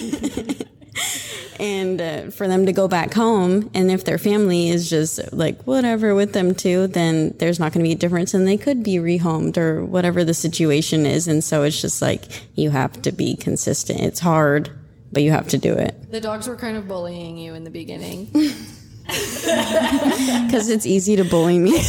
[1.59, 5.61] and uh, for them to go back home and if their family is just like
[5.63, 8.83] whatever with them too then there's not going to be a difference and they could
[8.83, 12.23] be rehomed or whatever the situation is and so it's just like
[12.55, 13.99] you have to be consistent.
[13.99, 14.69] It's hard
[15.11, 16.11] but you have to do it.
[16.11, 18.29] The dogs were kind of bullying you in the beginning.
[19.07, 21.81] because it's easy to bully me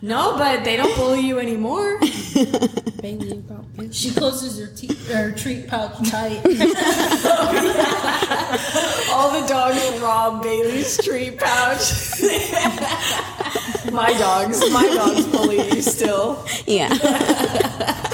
[0.00, 1.98] No, but they don't bully you anymore.
[3.90, 6.44] She closes her, te- her treat pouch tight.
[9.12, 12.20] All the dogs rob Bailey's tree pouch.
[13.92, 16.44] my dogs, my dogs bully you still.
[16.66, 18.04] yeah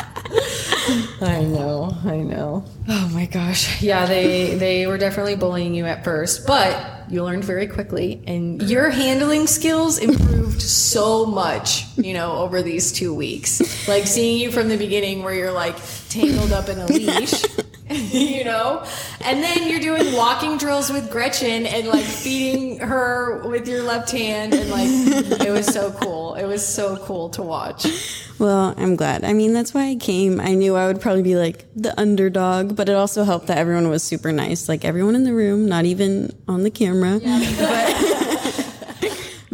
[1.24, 2.64] I know, I know.
[2.88, 3.82] Oh my gosh.
[3.82, 8.62] Yeah, they they were definitely bullying you at first, but you learned very quickly and
[8.62, 13.86] your handling skills improved so much, you know, over these 2 weeks.
[13.88, 15.76] Like seeing you from the beginning where you're like
[16.08, 17.44] tangled up in a leash.
[18.12, 18.84] you know?
[19.20, 24.10] And then you're doing walking drills with Gretchen and like feeding her with your left
[24.10, 24.88] hand and like
[25.46, 26.34] it was so cool.
[26.34, 27.86] It was so cool to watch.
[28.38, 29.22] Well, I'm glad.
[29.24, 30.40] I mean, that's why I came.
[30.40, 33.88] I knew I would probably be like the underdog, but it also helped that everyone
[33.88, 34.68] was super nice.
[34.68, 37.20] Like everyone in the room, not even on the camera.
[37.64, 37.93] But,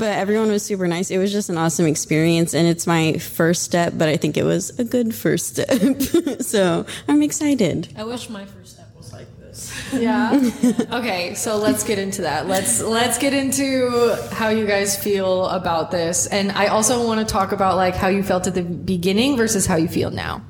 [0.00, 1.10] but everyone was super nice.
[1.10, 2.54] It was just an awesome experience.
[2.54, 6.00] And it's my first step, but I think it was a good first step.
[6.40, 7.92] so I'm excited.
[7.96, 9.70] I wish my first step was like this.
[9.92, 10.40] Yeah.
[10.92, 12.48] okay, so let's get into that.
[12.48, 16.26] Let's let's get into how you guys feel about this.
[16.26, 19.66] And I also want to talk about like how you felt at the beginning versus
[19.66, 20.42] how you feel now.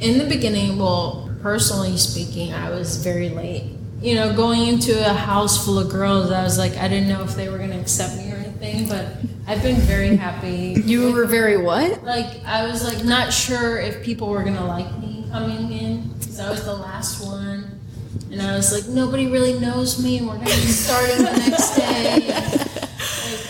[0.00, 3.77] In the beginning, well, personally speaking, I was very late.
[4.00, 7.22] You know, going into a house full of girls, I was like, I didn't know
[7.24, 9.06] if they were going to accept me or anything, but
[9.48, 10.80] I've been very happy.
[10.84, 12.04] You were very what?
[12.04, 16.38] like I was like not sure if people were gonna like me coming in because
[16.38, 17.80] I was the last one,
[18.30, 21.76] and I was like nobody really knows me, and we're gonna be starting the next
[21.76, 22.28] day.
[22.28, 22.36] Like,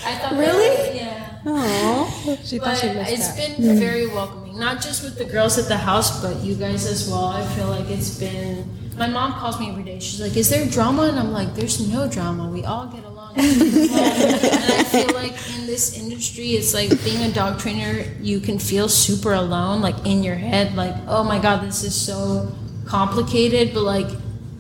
[0.07, 0.97] I thought that- Really?
[0.99, 1.39] yeah.
[1.45, 2.39] Oh.
[2.61, 6.55] But it's been very welcoming, not just with the girls at the house, but you
[6.55, 7.27] guys as well.
[7.27, 8.78] I feel like it's been.
[8.99, 10.01] My mom calls me every day.
[10.01, 12.49] She's like, "Is there drama?" And I'm like, "There's no drama.
[12.49, 17.33] We all get along." and I feel like in this industry, it's like being a
[17.33, 18.05] dog trainer.
[18.21, 21.95] You can feel super alone, like in your head, like, "Oh my god, this is
[21.95, 22.51] so
[22.87, 24.09] complicated." But like,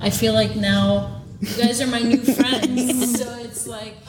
[0.00, 3.94] I feel like now you guys are my new friends, so it's like.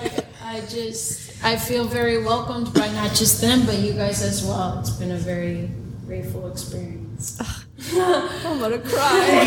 [0.00, 4.44] Like, I just I feel very welcomed by not just them but you guys as
[4.44, 4.78] well.
[4.80, 5.70] It's been a very
[6.06, 7.40] grateful experience.
[7.94, 9.46] I'm gonna cry.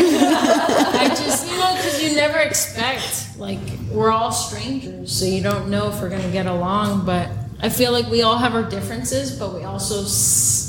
[0.94, 5.70] I just you know because you never expect like we're all strangers, so you don't
[5.70, 7.06] know if we're gonna get along.
[7.06, 10.02] But I feel like we all have our differences, but we also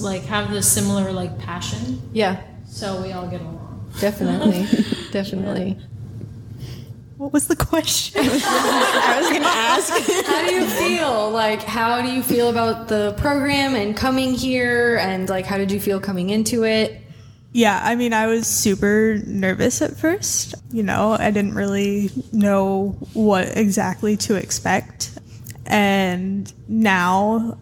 [0.04, 3.92] like have the similar like passion, yeah, so we all get along.
[4.00, 4.68] definitely.
[5.12, 5.78] definitely.
[7.18, 8.22] What was the question?
[8.26, 9.90] I was going to ask.
[10.28, 11.30] How do you feel?
[11.32, 15.72] Like how do you feel about the program and coming here and like how did
[15.72, 17.02] you feel coming into it?
[17.56, 20.56] Yeah, I mean, I was super nervous at first.
[20.74, 25.18] You know, I didn't really know what exactly to expect.
[25.66, 27.58] And now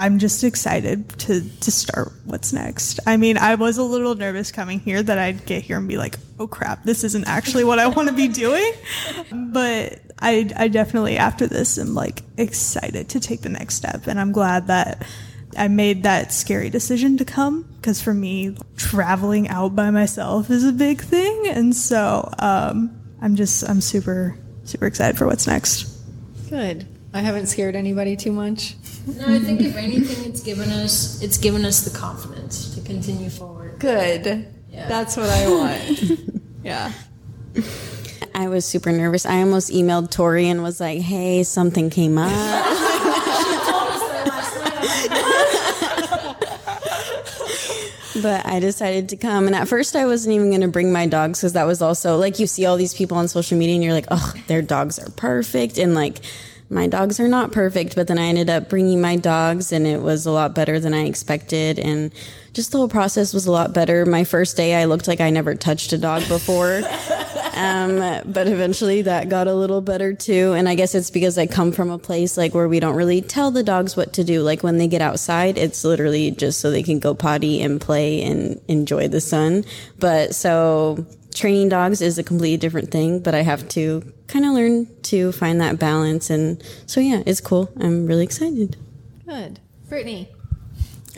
[0.00, 2.98] I'm just excited to, to start what's next.
[3.06, 5.96] I mean, I was a little nervous coming here that I'd get here and be
[5.96, 8.72] like, oh crap, this isn't actually what I want to be doing.
[9.30, 14.08] But I, I definitely, after this, am like excited to take the next step.
[14.08, 15.06] And I'm glad that
[15.56, 20.64] I made that scary decision to come because for me, traveling out by myself is
[20.64, 21.46] a big thing.
[21.46, 25.84] And so um, I'm just, I'm super, super excited for what's next.
[26.50, 26.88] Good.
[27.14, 28.74] I haven't scared anybody too much.
[29.06, 33.30] No, I think if anything, it's given us it's given us the confidence to continue
[33.30, 33.78] forward.
[33.78, 34.48] Good.
[34.68, 34.88] Yeah.
[34.88, 36.20] That's what I want.
[36.64, 36.92] yeah.
[38.34, 39.24] I was super nervous.
[39.24, 42.82] I almost emailed Tori and was like, hey, something came up.
[48.22, 49.46] but I decided to come.
[49.46, 52.16] And at first, I wasn't even going to bring my dogs because that was also
[52.16, 54.98] like you see all these people on social media and you're like, oh, their dogs
[54.98, 55.78] are perfect.
[55.78, 56.18] And like,
[56.68, 57.94] my dogs are not perfect.
[57.94, 60.94] But then I ended up bringing my dogs and it was a lot better than
[60.94, 61.78] I expected.
[61.78, 62.12] And
[62.52, 64.06] just the whole process was a lot better.
[64.06, 66.82] My first day, I looked like I never touched a dog before.
[67.56, 70.52] Um, but eventually that got a little better too.
[70.52, 73.22] And I guess it's because I come from a place like where we don't really
[73.22, 74.42] tell the dogs what to do.
[74.42, 78.22] Like when they get outside, it's literally just so they can go potty and play
[78.22, 79.64] and enjoy the sun.
[79.98, 84.52] But so training dogs is a completely different thing, but I have to kind of
[84.52, 86.30] learn to find that balance.
[86.30, 87.70] And so, yeah, it's cool.
[87.80, 88.76] I'm really excited.
[89.26, 89.60] Good.
[89.88, 90.28] Brittany.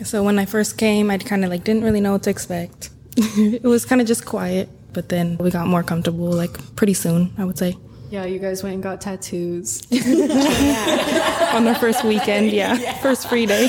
[0.03, 2.91] So when I first came, I kind of like didn't really know what to expect.
[3.17, 7.33] it was kind of just quiet, but then we got more comfortable like pretty soon,
[7.37, 7.75] I would say.
[8.09, 9.81] Yeah, you guys went and got tattoos.
[9.91, 12.75] On the first weekend, yeah.
[13.01, 13.67] First free day.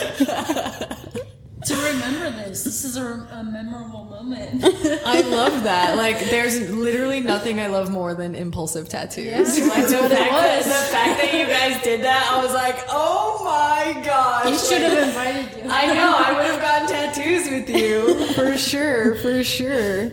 [1.67, 4.65] To remember this, this is a, a memorable moment.
[5.05, 5.99] I love that.
[5.99, 9.59] Like, there's literally nothing I love more than impulsive tattoos.
[9.61, 13.43] Like the fact, that, the fact that you guys did that, I was like, oh
[13.45, 14.49] my gosh.
[14.51, 15.71] You should have invited you.
[15.71, 18.25] I know, I would have gotten tattoos with you.
[18.33, 20.13] for sure, for sure.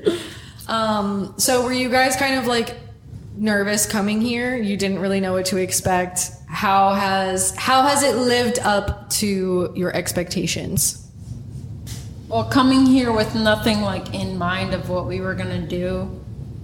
[0.68, 2.76] Um, so were you guys kind of like
[3.36, 4.55] nervous coming here?
[4.55, 6.32] You didn't really know what to expect.
[6.47, 11.03] How has how has it lived up to your expectations?
[12.28, 16.09] Well, coming here with nothing like in mind of what we were gonna do,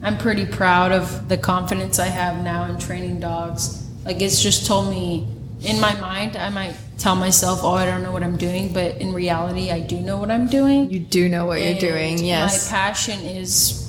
[0.01, 3.87] I'm pretty proud of the confidence I have now in training dogs.
[4.03, 5.27] Like it's just told me
[5.63, 8.97] in my mind, I might tell myself, "Oh, I don't know what I'm doing," but
[8.97, 10.91] in reality, I do know what I'm doing.
[10.91, 12.69] You do know what you're doing, yes.
[12.69, 13.82] My passion is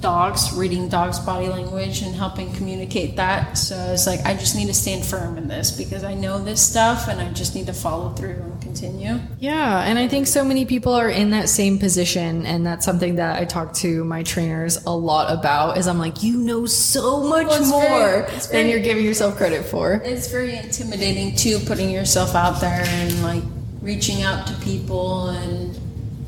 [0.00, 3.58] dogs, reading dogs' body language and helping communicate that.
[3.58, 6.60] So it's like I just need to stand firm in this because I know this
[6.64, 9.18] stuff and I just need to follow through and continue.
[9.40, 13.16] Yeah, and I think so many people are in that same position, and that's something
[13.16, 15.78] that I talk to my trainers a lot about.
[15.78, 19.04] Is I'm like, you know so much Well, more very- it's than very- you're giving
[19.04, 19.94] yourself credit for.
[20.04, 23.42] It's very intimidating too, putting yourself out there and like
[23.82, 25.76] reaching out to people and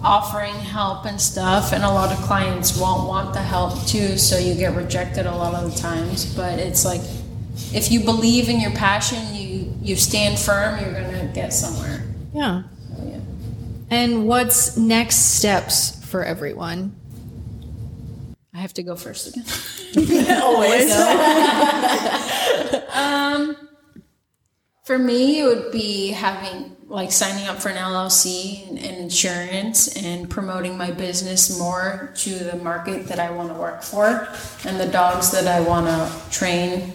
[0.03, 1.73] offering help and stuff.
[1.73, 5.35] And a lot of clients won't want the help too, so you get rejected a
[5.35, 6.35] lot of the times.
[6.35, 7.03] But it's like
[7.73, 12.03] if you believe in your passion, you you stand firm, you're gonna get somewhere.
[12.33, 12.63] Yeah.
[12.97, 13.21] So, yeah.
[13.91, 16.95] And what's next steps for everyone?
[18.55, 19.45] I have to go first again.
[20.43, 20.93] Always.
[22.93, 23.57] Um,
[24.85, 30.28] for me, it would be having like signing up for an LLC and, insurance and
[30.28, 34.28] promoting my business more to the market that I want to work for
[34.64, 36.93] and the dogs that I want to train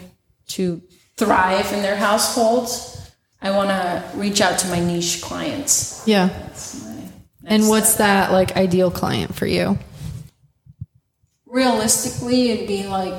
[0.49, 0.81] to
[1.17, 3.11] thrive in their households.
[3.41, 6.03] I want to reach out to my niche clients.
[6.05, 6.29] Yeah.
[7.45, 9.79] And what's that like ideal client for you?
[11.55, 13.13] realistically it'd be like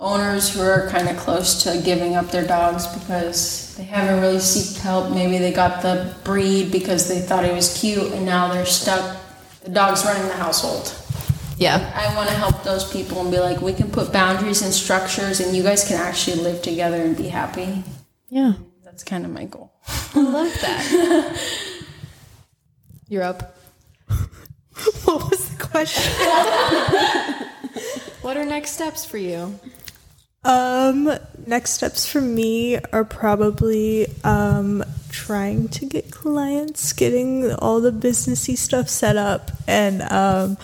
[0.00, 4.36] owners who are kind of close to giving up their dogs because they haven't really
[4.38, 8.52] seeked help maybe they got the breed because they thought it was cute and now
[8.52, 9.16] they're stuck
[9.62, 10.92] the dog's running the household
[11.58, 11.92] Yeah.
[11.94, 15.38] i want to help those people and be like we can put boundaries and structures
[15.40, 17.84] and you guys can actually live together and be happy
[18.28, 18.54] Yeah.
[18.84, 19.70] that's kind of my goal
[20.16, 21.40] I love that.
[23.08, 23.56] You're up.
[25.04, 26.12] What was the question?
[28.22, 29.58] What are next steps for you?
[30.44, 31.10] Um,
[31.46, 38.56] next steps for me are probably um, trying to get clients, getting all the businessy
[38.56, 40.58] stuff set up, and um,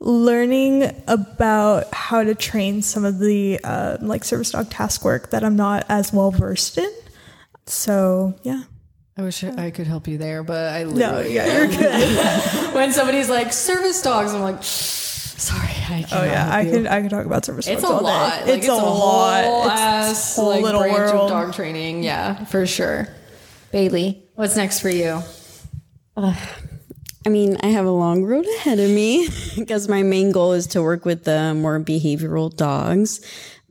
[0.00, 5.42] learning about how to train some of the uh, like service dog task work that
[5.42, 6.92] I'm not as well versed in.
[7.66, 8.64] So yeah.
[9.18, 12.74] I wish I could help you there, but I No, literally yeah, you're good.
[12.74, 14.62] when somebody's like service dogs, I'm like,
[15.88, 16.04] I.
[16.12, 18.44] Oh yeah, I could I could talk about service It's dogs a all lot.
[18.44, 18.50] day.
[18.52, 19.44] Like, it's, a, lot.
[19.44, 21.30] Whole It's ass a whole like little branch world.
[21.30, 22.02] of dog training.
[22.02, 23.08] Yeah, for sure.
[23.72, 25.22] Bailey, what's next for you?
[26.16, 30.66] I mean, I have a long road ahead of me because my main goal is
[30.68, 33.20] to work with the more behavioral dogs.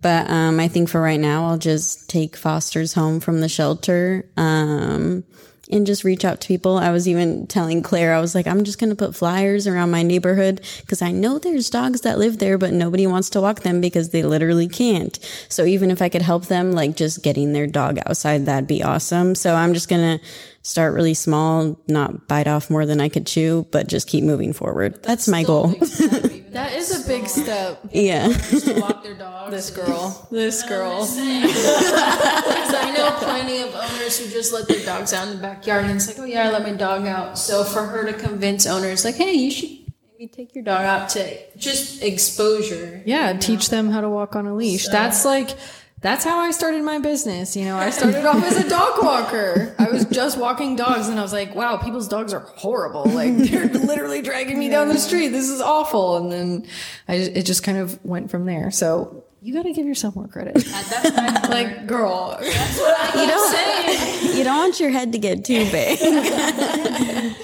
[0.01, 4.29] But um, I think for right now, I'll just take fosters home from the shelter
[4.37, 5.23] um,
[5.71, 6.77] and just reach out to people.
[6.77, 9.91] I was even telling Claire, I was like, I'm just going to put flyers around
[9.91, 13.61] my neighborhood because I know there's dogs that live there, but nobody wants to walk
[13.61, 15.17] them because they literally can't.
[15.49, 18.83] So even if I could help them, like just getting their dog outside, that'd be
[18.83, 19.35] awesome.
[19.35, 20.25] So I'm just going to
[20.61, 24.53] start really small, not bite off more than I could chew, but just keep moving
[24.53, 25.01] forward.
[25.03, 25.75] That's, my goal.
[26.55, 27.81] That is a big step.
[27.91, 28.29] yeah.
[28.29, 31.01] to walk their dogs This girl, this girl.
[31.01, 35.83] Because I know plenty of owners who just let their dogs out in the backyard,
[35.83, 37.37] and it's like, oh yeah, I let my dog out.
[37.37, 39.69] So for her to convince owners, like, hey, you should
[40.13, 43.03] maybe take your dog out to just exposure.
[43.05, 44.87] Yeah, teach them how to walk on a leash.
[44.87, 45.57] That's like
[46.05, 47.55] that's how I started my business.
[47.55, 49.73] You know, I started off as a dog walker.
[49.79, 53.05] I was just walking dogs and I was like, wow, people's dogs are horrible.
[53.05, 55.29] Like they're literally dragging me down the street.
[55.29, 56.17] This is awful.
[56.17, 56.67] And then
[57.07, 58.69] I it just kind of went from there.
[58.69, 60.55] So you got to give yourself more credit.
[61.49, 65.99] like, girl, You don't, you don't want your head to get too big.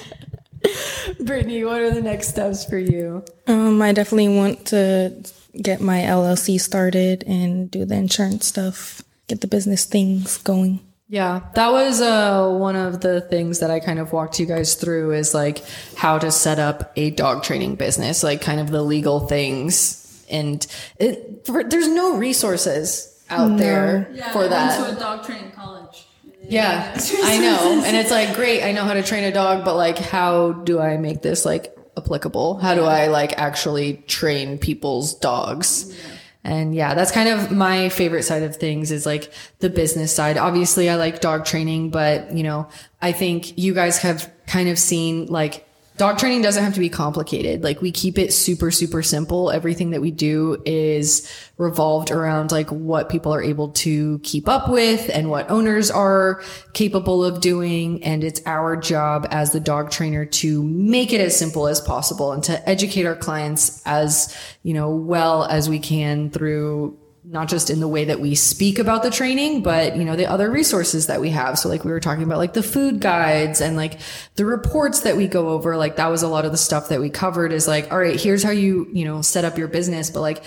[1.19, 3.23] Brittany, what are the next steps for you?
[3.47, 5.23] Um, I definitely want to
[5.59, 10.79] get my LLC started and do the insurance stuff, get the business things going.
[11.07, 14.75] Yeah, that was uh, one of the things that I kind of walked you guys
[14.75, 15.61] through is like
[15.97, 20.25] how to set up a dog training business, like kind of the legal things.
[20.29, 20.65] And
[20.99, 24.79] it, for, there's no resources out there for that.
[24.79, 26.05] I went to a dog training college.
[26.43, 27.83] Yeah, I know.
[27.85, 30.79] And it's like, great, I know how to train a dog, but like, how do
[30.79, 32.57] I make this like applicable?
[32.57, 35.95] How do I like actually train people's dogs?
[36.43, 40.37] And yeah, that's kind of my favorite side of things is like the business side.
[40.37, 42.67] Obviously, I like dog training, but you know,
[43.01, 45.67] I think you guys have kind of seen like
[46.01, 47.63] dog training doesn't have to be complicated.
[47.63, 49.51] Like we keep it super, super simple.
[49.51, 54.67] Everything that we do is revolved around like what people are able to keep up
[54.67, 56.41] with and what owners are
[56.73, 58.03] capable of doing.
[58.03, 62.31] And it's our job as the dog trainer to make it as simple as possible
[62.31, 67.69] and to educate our clients as, you know, well as we can through not just
[67.69, 71.07] in the way that we speak about the training, but you know, the other resources
[71.07, 71.59] that we have.
[71.59, 73.99] So like we were talking about like the food guides and like
[74.35, 76.99] the reports that we go over, like that was a lot of the stuff that
[76.99, 80.09] we covered is like, all right, here's how you, you know, set up your business.
[80.09, 80.43] But like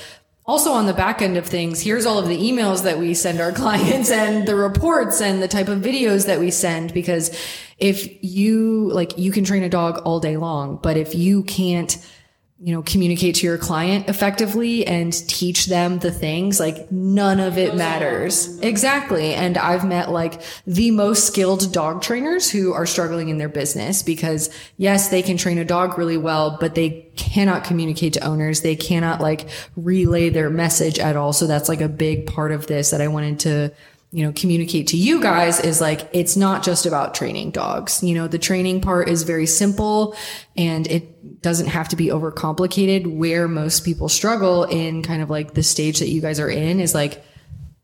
[0.46, 3.40] also on the back end of things, here's all of the emails that we send
[3.40, 6.92] our clients and the reports and the type of videos that we send.
[6.92, 7.30] Because
[7.78, 11.96] if you like, you can train a dog all day long, but if you can't,
[12.64, 17.58] you know, communicate to your client effectively and teach them the things, like none of
[17.58, 18.58] it matters.
[18.60, 19.34] Exactly.
[19.34, 24.02] And I've met like the most skilled dog trainers who are struggling in their business
[24.02, 24.48] because
[24.78, 28.62] yes, they can train a dog really well, but they cannot communicate to owners.
[28.62, 29.46] They cannot like
[29.76, 31.34] relay their message at all.
[31.34, 33.72] So that's like a big part of this that I wanted to
[34.14, 38.00] you know, communicate to you guys is like, it's not just about training dogs.
[38.00, 40.14] You know, the training part is very simple
[40.56, 43.12] and it doesn't have to be overcomplicated.
[43.12, 46.78] Where most people struggle in kind of like the stage that you guys are in
[46.78, 47.24] is like,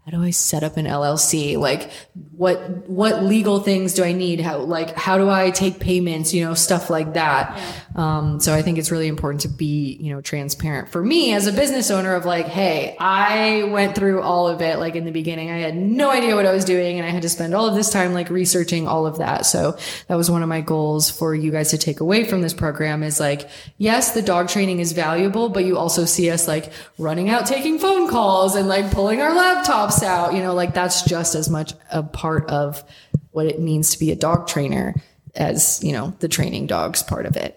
[0.05, 1.59] how do I set up an LLC?
[1.59, 1.91] Like
[2.37, 4.41] what, what legal things do I need?
[4.41, 6.33] How, like, how do I take payments?
[6.33, 7.61] You know, stuff like that.
[7.95, 11.47] Um, so I think it's really important to be, you know, transparent for me as
[11.47, 14.79] a business owner of like, Hey, I went through all of it.
[14.79, 17.23] Like in the beginning, I had no idea what I was doing and I had
[17.23, 19.45] to spend all of this time like researching all of that.
[19.45, 19.77] So
[20.07, 23.03] that was one of my goals for you guys to take away from this program
[23.03, 27.29] is like, yes, the dog training is valuable, but you also see us like running
[27.29, 31.35] out, taking phone calls and like pulling our laptops out, you know, like that's just
[31.35, 32.85] as much a part of
[33.33, 34.95] what it means to be a dog trainer
[35.35, 37.57] as, you know, the training dogs part of it.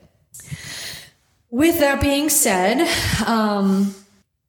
[1.50, 2.88] With that being said,
[3.28, 3.94] um,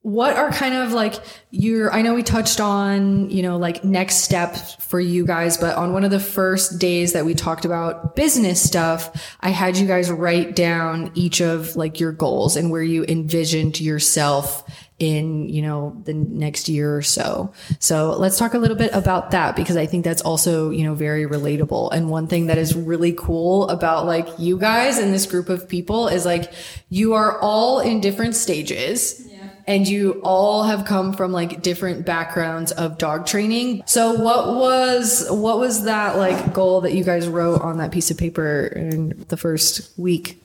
[0.04, 1.14] what are kind of like
[1.50, 5.74] your i know we touched on you know like next steps for you guys but
[5.78, 9.86] on one of the first days that we talked about business stuff i had you
[9.86, 15.60] guys write down each of like your goals and where you envisioned yourself in you
[15.60, 19.76] know the next year or so so let's talk a little bit about that because
[19.76, 23.68] i think that's also you know very relatable and one thing that is really cool
[23.70, 26.52] about like you guys and this group of people is like
[26.90, 29.28] you are all in different stages
[29.66, 33.82] and you all have come from like different backgrounds of dog training.
[33.86, 38.10] So what was what was that like goal that you guys wrote on that piece
[38.10, 40.40] of paper in the first week?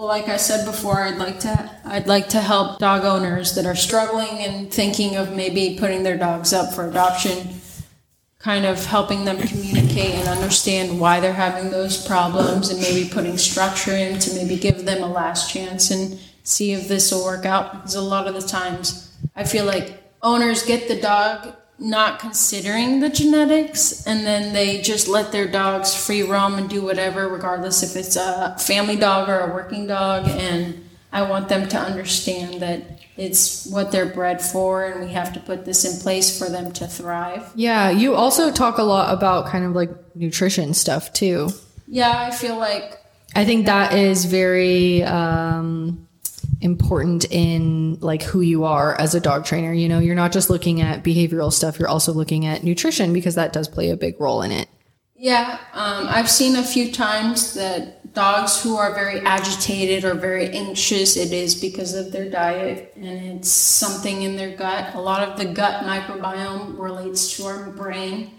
[0.00, 3.66] Well, like I said before, I'd like to I'd like to help dog owners that
[3.66, 7.60] are struggling and thinking of maybe putting their dogs up for adoption,
[8.38, 13.36] kind of helping them communicate and understand why they're having those problems and maybe putting
[13.36, 17.44] structure in to maybe give them a last chance and see if this will work
[17.44, 17.70] out.
[17.74, 23.00] Because a lot of the times I feel like owners get the dog not considering
[23.00, 27.82] the genetics and then they just let their dogs free roam and do whatever regardless
[27.82, 32.60] if it's a family dog or a working dog and I want them to understand
[32.60, 36.48] that it's what they're bred for and we have to put this in place for
[36.48, 37.50] them to thrive.
[37.54, 41.48] Yeah, you also talk a lot about kind of like nutrition stuff too.
[41.88, 42.98] Yeah, I feel like
[43.34, 46.06] I think that is very um
[46.60, 49.72] important in like who you are as a dog trainer.
[49.72, 53.34] You know, you're not just looking at behavioral stuff, you're also looking at nutrition because
[53.34, 54.68] that does play a big role in it.
[55.14, 60.48] Yeah, um, I've seen a few times that dogs who are very agitated or very
[60.48, 64.94] anxious, it is because of their diet and it's something in their gut.
[64.94, 68.30] A lot of the gut microbiome relates to our brain.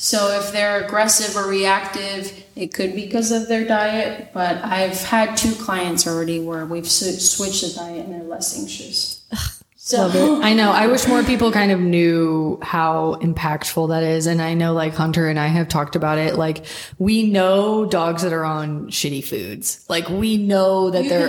[0.00, 4.30] So if they're aggressive or reactive, it could be because of their diet.
[4.32, 8.56] But I've had two clients already where we've sw- switched the diet and they're less
[8.56, 9.26] anxious.
[9.92, 10.44] Love it.
[10.44, 10.70] I know.
[10.70, 14.26] I wish more people kind of knew how impactful that is.
[14.26, 16.36] And I know like Hunter and I have talked about it.
[16.36, 16.64] Like
[16.98, 19.84] we know dogs that are on shitty foods.
[19.88, 21.28] Like we know that You they're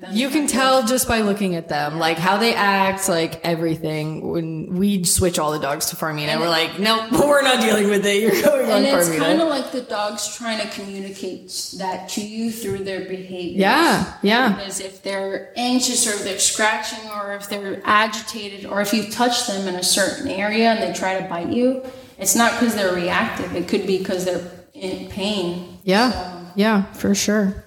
[0.00, 0.16] can tell just by looking at them.
[0.16, 4.30] You can tell just by looking at them, like how they act, like everything.
[4.30, 8.04] When we switch all the dogs to Farmina, we're like, no, we're not dealing with
[8.06, 8.22] it.
[8.22, 11.48] You're going on And it's kind of like the dog's trying to communicate
[11.78, 13.60] that to you through their behavior.
[13.60, 14.56] Yeah, yeah.
[14.56, 19.10] Because if they're anxious or if they're scratching or if they're agitated or if you
[19.10, 21.82] touch them in a certain area and they try to bite you,
[22.18, 23.54] it's not because they're reactive.
[23.54, 25.78] It could be because they're in pain.
[25.84, 27.64] Yeah, yeah, for sure.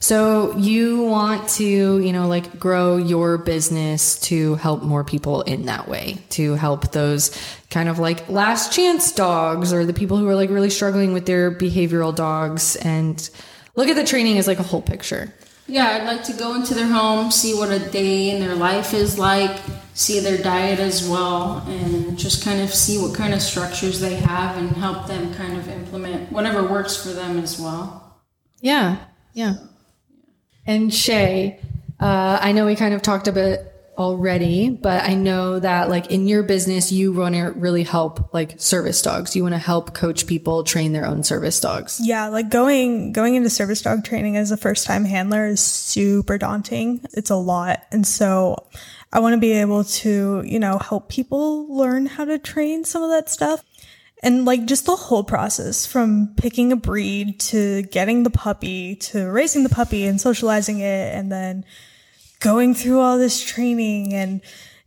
[0.00, 1.64] So you want to,
[2.00, 6.92] you know, like grow your business to help more people in that way, to help
[6.92, 7.36] those
[7.70, 11.26] kind of like last chance dogs or the people who are like really struggling with
[11.26, 13.30] their behavioral dogs and
[13.74, 15.32] look at the training as like a whole picture.
[15.68, 18.94] Yeah, I'd like to go into their home, see what a day in their life
[18.94, 19.60] is like,
[19.94, 24.14] see their diet as well, and just kind of see what kind of structures they
[24.14, 28.20] have and help them kind of implement whatever works for them as well.
[28.60, 28.98] Yeah,
[29.36, 29.56] yeah.
[30.66, 31.60] And Shay,
[32.00, 36.10] uh, I know we kind of talked a bit already, but I know that like
[36.10, 39.36] in your business, you want to really help like service dogs.
[39.36, 42.00] You want to help coach people train their own service dogs.
[42.02, 46.38] Yeah, like going going into service dog training as a first time handler is super
[46.38, 47.04] daunting.
[47.12, 47.82] It's a lot.
[47.92, 48.66] And so
[49.12, 53.02] I want to be able to, you know, help people learn how to train some
[53.02, 53.62] of that stuff.
[54.22, 59.28] And like just the whole process from picking a breed to getting the puppy to
[59.30, 61.64] raising the puppy and socializing it and then
[62.40, 64.40] going through all this training and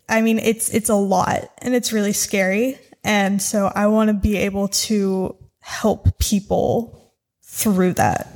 [0.07, 2.79] I mean it's it's a lot and it's really scary.
[3.03, 7.13] And so I want to be able to help people
[7.43, 8.27] through that.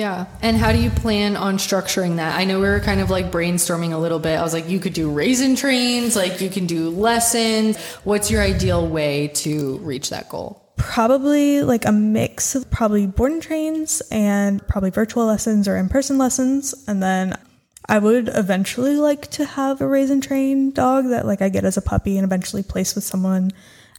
[0.00, 0.24] Yeah.
[0.40, 2.34] And how do you plan on structuring that?
[2.34, 4.38] I know we were kind of like brainstorming a little bit.
[4.38, 7.76] I was like, you could do raise and trains, like you can do lessons.
[8.04, 10.64] What's your ideal way to reach that goal?
[10.78, 16.16] Probably like a mix of probably board and trains and probably virtual lessons or in-person
[16.16, 16.74] lessons.
[16.88, 17.38] And then
[17.86, 21.66] I would eventually like to have a raise and train dog that like I get
[21.66, 23.50] as a puppy and eventually place with someone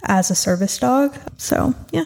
[0.02, 1.16] as a service dog.
[1.38, 2.06] So yeah.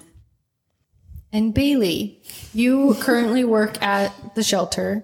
[1.35, 2.21] And Bailey,
[2.53, 5.03] you currently work at the shelter.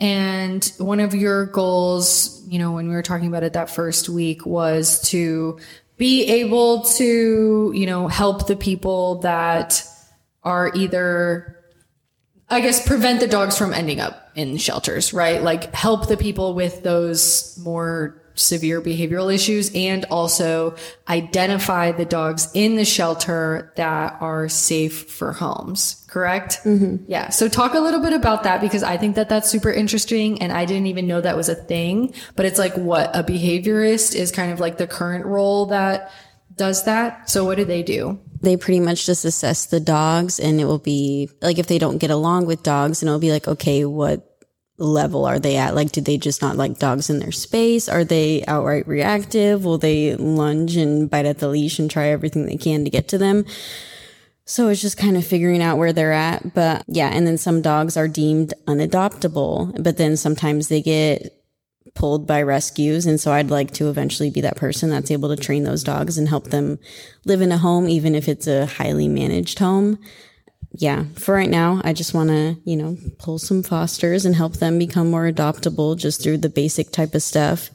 [0.00, 4.08] And one of your goals, you know, when we were talking about it that first
[4.08, 5.58] week was to
[5.98, 9.86] be able to, you know, help the people that
[10.44, 11.62] are either,
[12.48, 15.42] I guess, prevent the dogs from ending up in shelters, right?
[15.42, 20.74] Like help the people with those more severe behavioral issues and also
[21.08, 26.60] identify the dogs in the shelter that are safe for homes, correct?
[26.64, 27.04] Mm-hmm.
[27.06, 27.30] Yeah.
[27.30, 30.52] So talk a little bit about that because I think that that's super interesting and
[30.52, 34.32] I didn't even know that was a thing, but it's like what a behaviorist is
[34.32, 36.10] kind of like the current role that
[36.56, 37.30] does that.
[37.30, 38.20] So what do they do?
[38.44, 41.98] they pretty much just assess the dogs and it will be like if they don't
[41.98, 44.33] get along with dogs and it'll be like okay what
[44.76, 48.04] level are they at like do they just not like dogs in their space are
[48.04, 52.56] they outright reactive will they lunge and bite at the leash and try everything they
[52.56, 53.44] can to get to them
[54.46, 57.62] so it's just kind of figuring out where they're at but yeah and then some
[57.62, 61.32] dogs are deemed unadoptable but then sometimes they get
[61.94, 63.06] pulled by rescues.
[63.06, 66.18] And so I'd like to eventually be that person that's able to train those dogs
[66.18, 66.78] and help them
[67.24, 69.98] live in a home, even if it's a highly managed home.
[70.76, 74.54] Yeah, for right now, I just want to, you know, pull some fosters and help
[74.54, 77.70] them become more adoptable just through the basic type of stuff.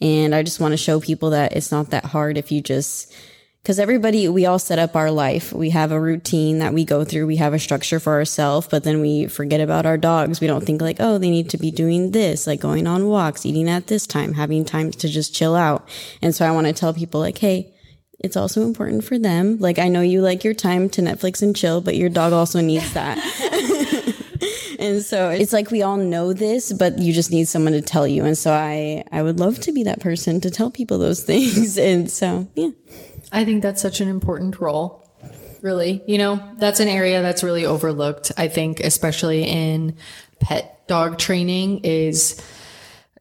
[0.00, 3.12] And I just want to show people that it's not that hard if you just
[3.60, 5.52] because everybody we all set up our life.
[5.52, 7.26] We have a routine that we go through.
[7.26, 10.40] We have a structure for ourselves but then we forget about our dogs.
[10.40, 13.44] We don't think like oh they need to be doing this like going on walks
[13.44, 15.88] eating at this time having time to just chill out.
[16.22, 17.74] And so i want to tell people like hey
[18.20, 21.54] it's also important for them like i know you like your time to netflix and
[21.54, 23.18] chill but your dog also needs that
[24.78, 28.06] and so it's like we all know this but you just need someone to tell
[28.06, 31.22] you and so i i would love to be that person to tell people those
[31.24, 32.70] things and so yeah
[33.32, 35.04] I think that's such an important role.
[35.60, 38.30] Really, you know, that's an area that's really overlooked.
[38.36, 39.96] I think, especially in
[40.38, 42.40] pet dog training, is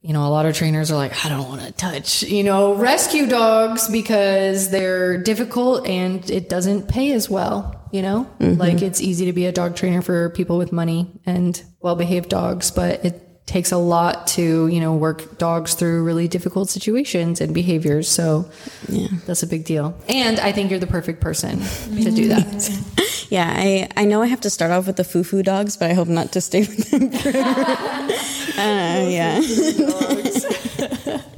[0.07, 2.73] you know, a lot of trainers are like, I don't want to touch, you know,
[2.75, 8.23] rescue dogs because they're difficult and it doesn't pay as well, you know?
[8.39, 8.57] Mm-hmm.
[8.57, 12.29] Like it's easy to be a dog trainer for people with money and well behaved
[12.29, 17.41] dogs, but it takes a lot to, you know, work dogs through really difficult situations
[17.41, 18.07] and behaviors.
[18.07, 18.49] So
[18.87, 19.07] Yeah.
[19.25, 19.93] that's a big deal.
[20.07, 22.79] And I think you're the perfect person to do that.
[23.30, 25.91] Yeah, I, I know I have to start off with the foo foo dogs, but
[25.91, 27.49] I hope not to stay with them forever.
[28.57, 29.41] uh, yeah.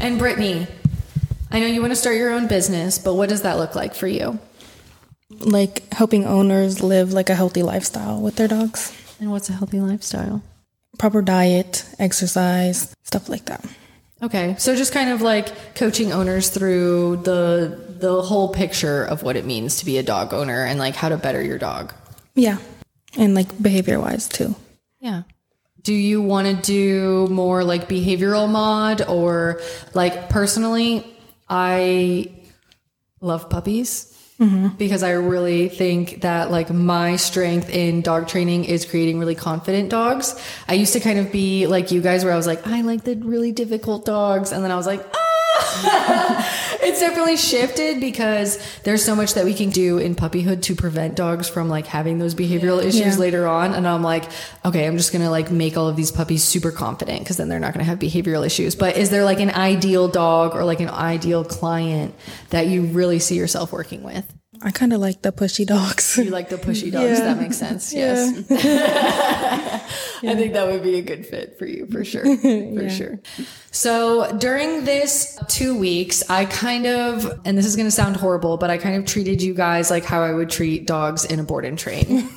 [0.00, 0.66] And Brittany,
[1.50, 3.94] I know you want to start your own business, but what does that look like
[3.94, 4.38] for you?
[5.40, 8.92] Like helping owners live like a healthy lifestyle with their dogs.
[9.20, 10.42] And what's a healthy lifestyle?
[10.98, 13.64] Proper diet, exercise, stuff like that.
[14.22, 19.36] Okay, so just kind of like coaching owners through the the whole picture of what
[19.36, 21.92] it means to be a dog owner and like how to better your dog.
[22.34, 22.58] Yeah.
[23.16, 24.54] And like behavior wise too.
[25.00, 25.22] Yeah.
[25.82, 29.60] Do you want to do more like behavioral mod or
[29.94, 31.06] like personally,
[31.48, 32.32] I
[33.20, 34.68] love puppies mm-hmm.
[34.76, 39.88] because I really think that like my strength in dog training is creating really confident
[39.88, 40.40] dogs.
[40.68, 43.04] I used to kind of be like you guys where I was like, I like
[43.04, 44.52] the really difficult dogs.
[44.52, 45.04] And then I was like,
[46.82, 51.14] it's definitely shifted because there's so much that we can do in puppyhood to prevent
[51.16, 53.16] dogs from like having those behavioral issues Yeah.
[53.16, 53.74] later on.
[53.74, 54.24] And I'm like,
[54.64, 57.60] okay, I'm just gonna like make all of these puppies super confident because then they're
[57.60, 58.74] not gonna have behavioral issues.
[58.74, 62.14] But is there like an ideal dog or like an ideal client
[62.50, 64.24] that you really see yourself working with?
[64.62, 66.16] I kind of like the pushy dogs.
[66.18, 67.18] You like the pushy dogs.
[67.18, 67.20] Yeah.
[67.20, 67.92] That makes sense.
[67.92, 68.44] Yes.
[70.22, 72.24] I think that would be a good fit for you for sure.
[72.36, 73.20] For sure.
[73.70, 78.56] So during this two weeks, I kind of, and this is going to sound horrible,
[78.56, 81.44] but I kind of treated you guys like how I would treat dogs in a
[81.44, 82.28] board and train.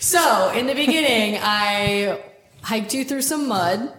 [0.00, 2.20] so in the beginning, I
[2.62, 3.92] hiked you through some mud.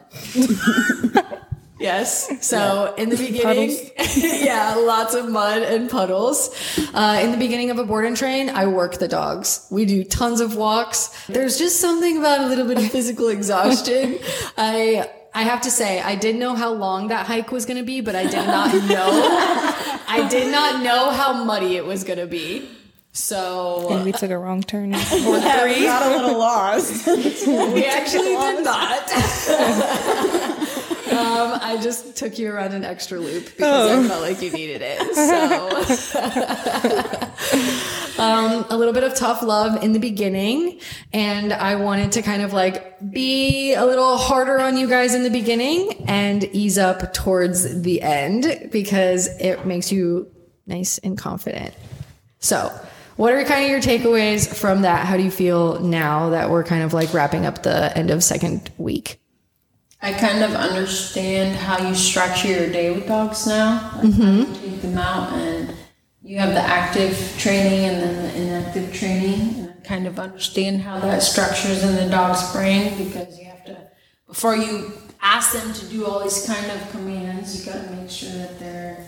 [1.83, 2.47] Yes.
[2.47, 3.77] So in the beginning,
[4.15, 6.49] yeah, lots of mud and puddles.
[6.93, 9.67] Uh, in the beginning of a board and train, I work the dogs.
[9.69, 11.09] We do tons of walks.
[11.27, 14.17] There's just something about a little bit of physical exhaustion.
[14.57, 17.83] I I have to say, I didn't know how long that hike was going to
[17.83, 19.09] be, but I did not know.
[20.07, 22.69] I did not know how muddy it was going to be.
[23.15, 24.95] So and we took a wrong turn.
[24.95, 25.83] or three.
[25.83, 27.05] Got a little lost.
[27.05, 29.03] We actually did not.
[31.13, 34.81] Um, I just took you around an extra loop because I felt like you needed
[34.83, 35.15] it.
[35.15, 36.21] So,
[38.23, 40.79] um, a little bit of tough love in the beginning,
[41.11, 45.23] and I wanted to kind of like be a little harder on you guys in
[45.23, 50.31] the beginning and ease up towards the end because it makes you
[50.67, 51.73] nice and confident.
[52.39, 52.71] So,
[53.15, 55.05] what are kind of your takeaways from that?
[55.05, 58.23] How do you feel now that we're kind of like wrapping up the end of
[58.23, 59.19] second week?
[60.03, 64.01] I kind of understand how you structure your day with dogs now.
[64.03, 65.73] Like how you take them out and
[66.21, 69.59] you have the active training and then the inactive training.
[69.59, 73.63] And I kind of understand how that structures in the dog's brain because you have
[73.63, 73.77] to,
[74.27, 74.91] before you
[75.21, 78.59] ask them to do all these kind of commands, you got to make sure that
[78.59, 79.07] they're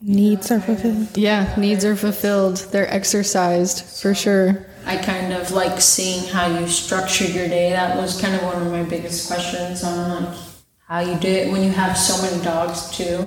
[0.00, 1.16] Needs are fulfilled.
[1.16, 2.56] Yeah, needs are fulfilled.
[2.72, 4.66] They're exercised for sure.
[4.86, 7.70] I kind of like seeing how you structure your day.
[7.70, 10.34] That was kind of one of my biggest questions on like
[10.86, 13.26] how you do it when you have so many dogs too.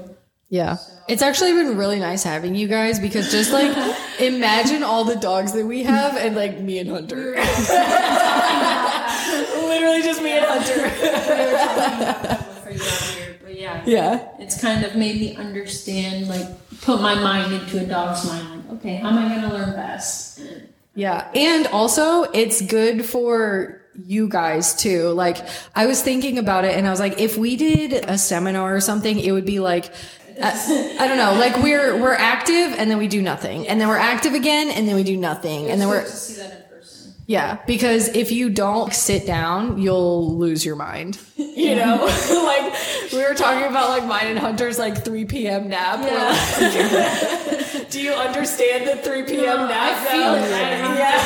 [0.49, 0.77] Yeah.
[1.09, 3.75] It's actually been really nice having you guys because just like
[4.19, 7.35] imagine all the dogs that we have and like me and Hunter.
[9.67, 10.83] Literally just me and Hunter.
[12.53, 14.27] before you got here, but yeah, Yeah.
[14.39, 16.47] it's kind of made me understand, like,
[16.81, 18.65] put my mind into a dog's mind.
[18.67, 20.39] Like, okay, how am I going to learn best?
[20.97, 21.29] Yeah.
[21.35, 25.09] And also, it's good for you guys too.
[25.09, 25.37] Like,
[25.75, 28.81] I was thinking about it and I was like, if we did a seminar or
[28.81, 29.93] something, it would be like,
[30.41, 33.87] uh, I don't know, like we're we're active and then we do nothing, and then
[33.87, 36.05] we're active again and then we do nothing, and then we're
[37.27, 37.59] yeah.
[37.67, 41.19] Because if you don't sit down, you'll lose your mind.
[41.57, 41.95] You know,
[42.45, 42.73] like
[43.11, 45.69] we were talking about like mine and Hunter's like 3 p.m.
[45.69, 45.99] nap.
[46.01, 49.67] Like, do you understand the 3 p.m.
[49.67, 49.71] nap?
[49.71, 50.49] I feel it.
[50.97, 51.17] Yeah.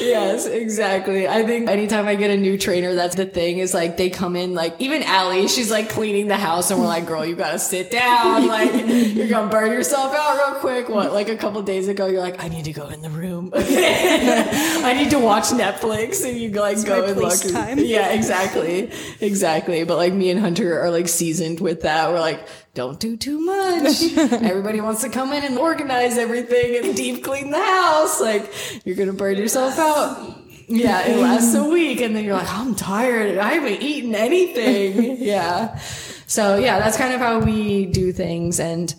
[0.00, 1.26] yes, exactly.
[1.26, 4.36] I think anytime I get a new trainer, that's the thing is like they come
[4.36, 7.58] in, like even Allie, she's like cleaning the house and we're like, girl, you gotta
[7.58, 8.46] sit down.
[8.46, 10.88] Like you're gonna burn yourself out real quick.
[10.88, 13.52] What, like a couple days ago, you're like, I need to go in the room.
[13.54, 17.40] I need to watch Netflix and you like go my and look.
[17.52, 17.78] time.
[17.84, 18.90] Yeah, exactly.
[19.20, 19.84] Exactly.
[19.84, 22.10] But like me and Hunter are like seasoned with that.
[22.10, 24.02] We're like, don't do too much.
[24.16, 28.20] Everybody wants to come in and organize everything and deep clean the house.
[28.20, 28.52] Like
[28.84, 30.38] you're gonna burn yourself out.
[30.66, 33.36] Yeah, it lasts a week, and then you're like, I'm tired.
[33.36, 35.18] I haven't eaten anything.
[35.20, 35.78] yeah.
[36.26, 38.92] So yeah, that's kind of how we do things, and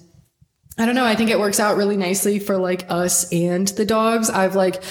[0.77, 1.05] I don't know.
[1.05, 4.29] I think it works out really nicely for like us and the dogs.
[4.29, 4.83] I've like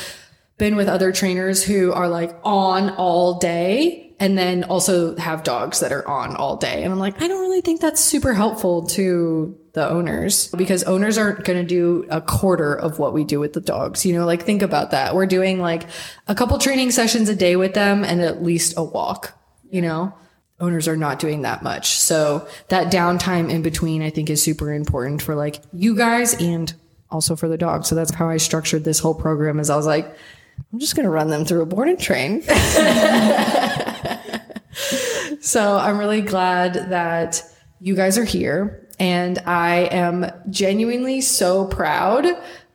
[0.56, 5.80] been with other trainers who are like on all day and then also have dogs
[5.80, 6.82] that are on all day.
[6.82, 11.18] And I'm like, I don't really think that's super helpful to the owners because owners
[11.18, 14.06] aren't going to do a quarter of what we do with the dogs.
[14.06, 15.14] You know, like think about that.
[15.14, 15.82] We're doing like
[16.28, 19.36] a couple training sessions a day with them and at least a walk,
[19.68, 20.14] you know?
[20.64, 21.90] Owners are not doing that much.
[21.90, 26.72] So that downtime in between, I think is super important for like you guys and
[27.10, 27.88] also for the dogs.
[27.88, 30.06] So that's how I structured this whole program is I was like,
[30.72, 32.42] I'm just going to run them through a board and train.
[35.40, 37.42] so I'm really glad that
[37.80, 38.88] you guys are here.
[38.98, 42.26] And I am genuinely so proud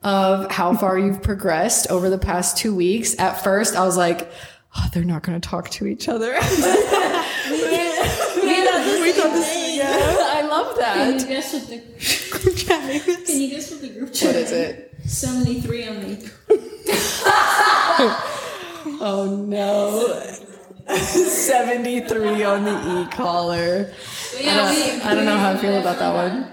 [0.03, 3.17] of how far you've progressed over the past two weeks.
[3.17, 4.31] At first, I was like,
[4.77, 6.33] oh, they're not going to talk to each other.
[7.51, 9.87] we, thought this, yeah,
[10.37, 10.95] I love that.
[10.95, 11.77] Can you guess what the
[12.37, 13.27] group chat is?
[13.27, 14.93] Can you guess what the group chat What is it?
[15.05, 16.29] Seventy three on the E
[19.01, 20.23] Oh no.
[20.95, 23.93] 73 on the e-collar.
[24.39, 26.51] yeah, we, I don't know how I feel about that one.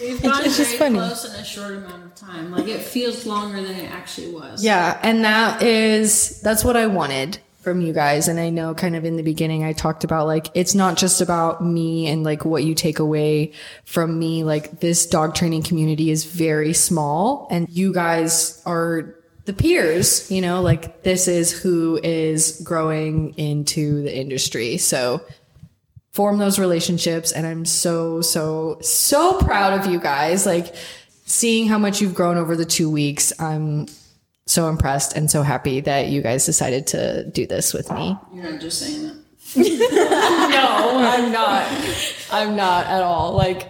[0.00, 0.98] we've gotten it's just very funny.
[0.98, 2.52] close in a short amount of time.
[2.52, 4.62] Like it feels longer than it actually was.
[4.64, 8.28] Yeah, and that is that's what I wanted from you guys.
[8.28, 11.20] And I know kind of in the beginning I talked about like it's not just
[11.20, 13.52] about me and like what you take away
[13.84, 14.42] from me.
[14.44, 20.40] Like this dog training community is very small and you guys are the peers, you
[20.40, 24.76] know, like this is who is growing into the industry.
[24.76, 25.20] So
[26.10, 27.32] form those relationships.
[27.32, 30.46] And I'm so so so proud of you guys.
[30.46, 30.74] Like
[31.24, 33.86] seeing how much you've grown over the 2 weeks I'm
[34.46, 38.16] so impressed and so happy that you guys decided to do this with me.
[38.32, 39.16] You're not just saying that.
[40.52, 41.66] No, I'm not.
[42.30, 43.32] I'm not at all.
[43.32, 43.68] Like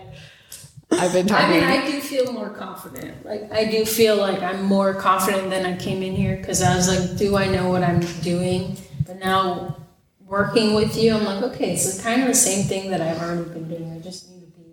[0.92, 3.24] I've been I talking mean, I do feel more confident.
[3.24, 6.76] Like, I do feel like I'm more confident than I came in here because I
[6.76, 8.76] was like, do I know what I'm doing?
[9.06, 9.76] But now,
[10.20, 13.48] working with you, I'm like, okay, it's kind of the same thing that I've already
[13.50, 13.92] been doing.
[13.92, 14.66] I just need to be.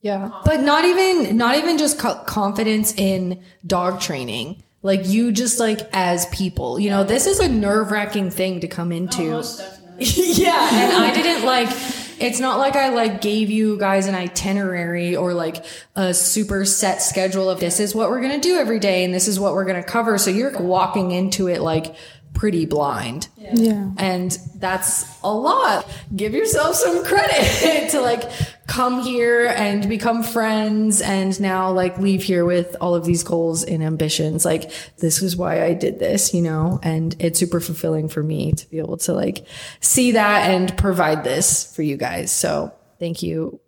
[0.00, 0.30] Yeah.
[0.44, 4.62] But not even not even just confidence in dog training.
[4.84, 6.78] Like you just like as people.
[6.78, 9.32] You know, this is a nerve-wracking thing to come into.
[9.32, 9.42] Oh,
[9.98, 10.44] definitely.
[10.44, 11.70] yeah, and I didn't like
[12.20, 15.64] it's not like I like gave you guys an itinerary or like
[15.96, 19.12] a super set schedule of this is what we're going to do every day and
[19.12, 20.16] this is what we're going to cover.
[20.18, 21.94] So you're walking into it like
[22.34, 23.28] pretty blind.
[23.38, 23.90] Yeah.
[23.96, 25.88] And that's a lot.
[26.14, 28.30] Give yourself some credit to like
[28.66, 33.62] come here and become friends and now like leave here with all of these goals
[33.62, 34.44] and ambitions.
[34.44, 38.52] Like this is why I did this, you know, and it's super fulfilling for me
[38.52, 39.46] to be able to like
[39.80, 42.32] see that and provide this for you guys.
[42.32, 43.60] So thank you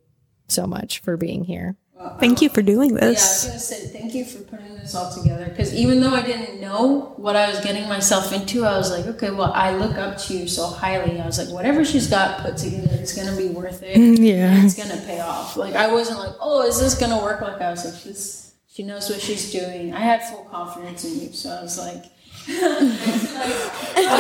[0.49, 1.77] so much for being here.
[2.21, 3.03] Thank you for doing this.
[3.03, 5.47] Yeah, I was gonna say thank you for putting this all together.
[5.47, 9.07] Because even though I didn't know what I was getting myself into, I was like,
[9.07, 11.21] okay, well, I look up to you so highly.
[11.21, 13.97] I was like, whatever she's got put together, it's gonna be worth it.
[13.97, 14.65] Mm, yeah.
[14.65, 15.57] it's gonna pay off.
[15.57, 17.41] Like I wasn't like, oh, is this gonna work?
[17.41, 18.53] Like I was like, this.
[18.69, 19.95] She knows what she's doing.
[19.95, 22.05] I had full confidence in you, so I was like.
[22.49, 22.53] I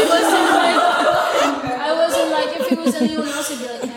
[0.09, 0.81] wasn't like
[1.79, 3.95] I wasn't like if it was anyone else, I'd be like,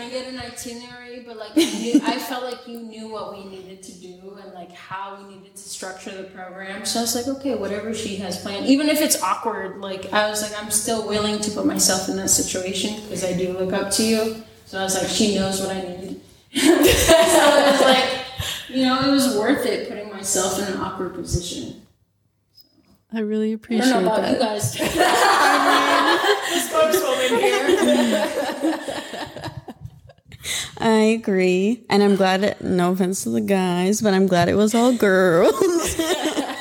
[0.52, 1.22] itinerary?
[1.26, 4.52] But like I, knew, I felt like you knew what we needed to do and
[4.52, 6.84] like how we needed to structure the program.
[6.84, 10.28] So I was like, okay, whatever she has planned, even if it's awkward, like I
[10.28, 13.72] was like, I'm still willing to put myself in that situation because I do look
[13.72, 14.42] up to you.
[14.66, 16.20] So I was like, she knows what I need.
[16.54, 18.08] so it was like,
[18.68, 21.82] you know, it was worth it putting myself in an awkward position.
[23.12, 24.32] I really I appreciate don't know about that.
[24.34, 24.76] you guys.
[24.80, 26.30] I
[30.80, 31.84] agree.
[31.88, 34.92] And I'm glad, it, no offense to the guys, but I'm glad it was all
[34.94, 35.96] girls.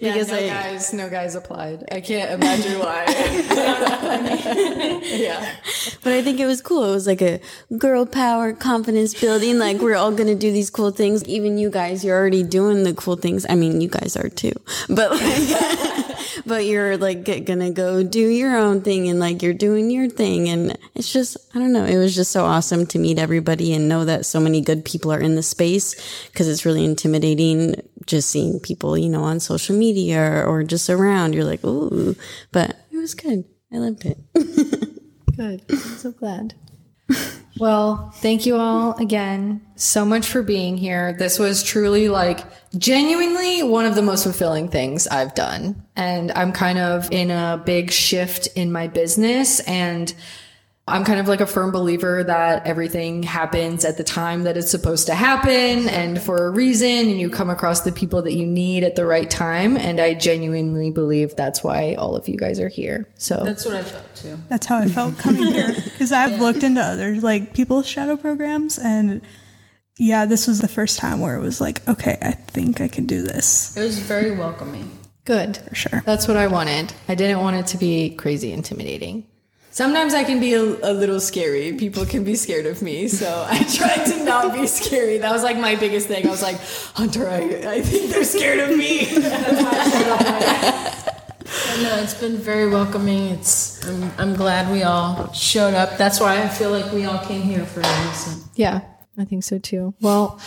[0.00, 1.84] Yeah, because no I, guys, no guys applied.
[1.90, 3.04] I can't imagine why.
[5.04, 5.56] yeah.
[6.02, 6.84] but I think it was cool.
[6.84, 7.40] It was like a
[7.78, 9.58] girl power confidence building.
[9.58, 11.24] Like we're all going to do these cool things.
[11.24, 13.46] Even you guys, you're already doing the cool things.
[13.48, 14.52] I mean, you guys are too,
[14.88, 16.05] but like,
[16.46, 17.40] but you're like to
[17.70, 20.48] go do your own thing and like you're doing your thing.
[20.48, 21.84] And it's just, I don't know.
[21.84, 25.12] It was just so awesome to meet everybody and know that so many good people
[25.12, 27.74] are in the space because it's really intimidating
[28.06, 31.34] just seeing people, you know, on social media or, or just around.
[31.34, 32.14] You're like, ooh,
[32.52, 33.44] but it was good.
[33.72, 34.16] I loved it.
[35.36, 35.64] Good.
[35.68, 36.54] I'm so glad.
[37.58, 41.14] Well, thank you all again so much for being here.
[41.14, 42.44] This was truly like
[42.76, 45.82] genuinely one of the most fulfilling things I've done.
[45.96, 50.12] And I'm kind of in a big shift in my business and
[50.88, 54.70] I'm kind of like a firm believer that everything happens at the time that it's
[54.70, 58.46] supposed to happen and for a reason, and you come across the people that you
[58.46, 59.76] need at the right time.
[59.76, 63.08] And I genuinely believe that's why all of you guys are here.
[63.16, 64.38] So That's what I felt too.
[64.48, 68.78] That's how I felt coming here because I've looked into other like people's shadow programs
[68.78, 69.22] and
[69.98, 73.06] yeah, this was the first time where it was like, okay, I think I can
[73.06, 74.90] do this It was very welcoming.
[75.24, 75.56] good.
[75.56, 76.02] for sure.
[76.06, 76.92] That's what I wanted.
[77.08, 79.26] I didn't want it to be crazy intimidating.
[79.76, 81.74] Sometimes I can be a, a little scary.
[81.74, 83.08] People can be scared of me.
[83.08, 85.18] So I tried to not be scary.
[85.18, 86.26] That was like my biggest thing.
[86.26, 86.58] I was like,
[86.94, 89.00] Hunter, I, I think they're scared of me.
[91.82, 93.28] No, it's been very welcoming.
[93.28, 95.98] It's I'm, I'm glad we all showed up.
[95.98, 98.48] That's why I feel like we all came here for a reason.
[98.54, 98.80] Yeah,
[99.18, 99.94] I think so too.
[100.00, 100.40] Well,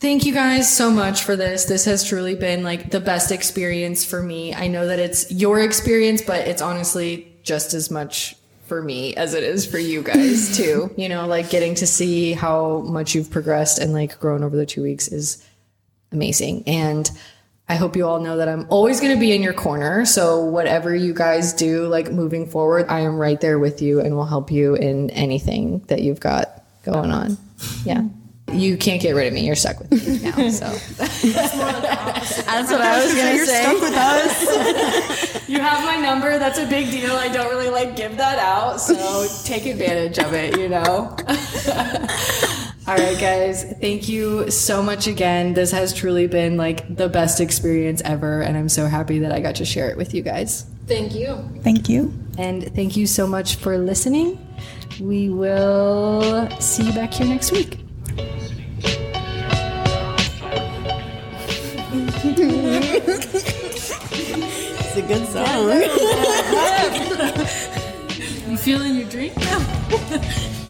[0.00, 1.66] thank you guys so much for this.
[1.66, 4.54] This has truly been like the best experience for me.
[4.54, 8.34] I know that it's your experience, but it's honestly just as much
[8.66, 10.92] for me as it is for you guys too.
[10.96, 14.66] You know, like getting to see how much you've progressed and like grown over the
[14.66, 15.44] two weeks is
[16.12, 16.64] amazing.
[16.66, 17.10] And
[17.68, 20.04] I hope you all know that I'm always going to be in your corner.
[20.04, 24.14] So whatever you guys do, like moving forward, I am right there with you and
[24.14, 27.36] will help you in anything that you've got going on.
[27.84, 28.04] Yeah.
[28.52, 29.44] You can't get rid of me.
[29.44, 30.36] You're stuck with me now.
[30.50, 30.66] So
[32.42, 33.64] That's what I was gonna say.
[35.52, 36.38] you have my number.
[36.38, 37.12] That's a big deal.
[37.12, 38.80] I don't really like give that out.
[38.80, 41.16] So take advantage of it, you know?
[42.88, 43.64] All right, guys.
[43.80, 45.54] Thank you so much again.
[45.54, 48.42] This has truly been like the best experience ever.
[48.42, 50.66] And I'm so happy that I got to share it with you guys.
[50.86, 51.36] Thank you.
[51.62, 52.14] Thank you.
[52.38, 54.38] And thank you so much for listening.
[55.00, 57.85] We will see you back here next week.
[64.78, 65.72] It's a good song.
[68.48, 69.34] You feeling your drink?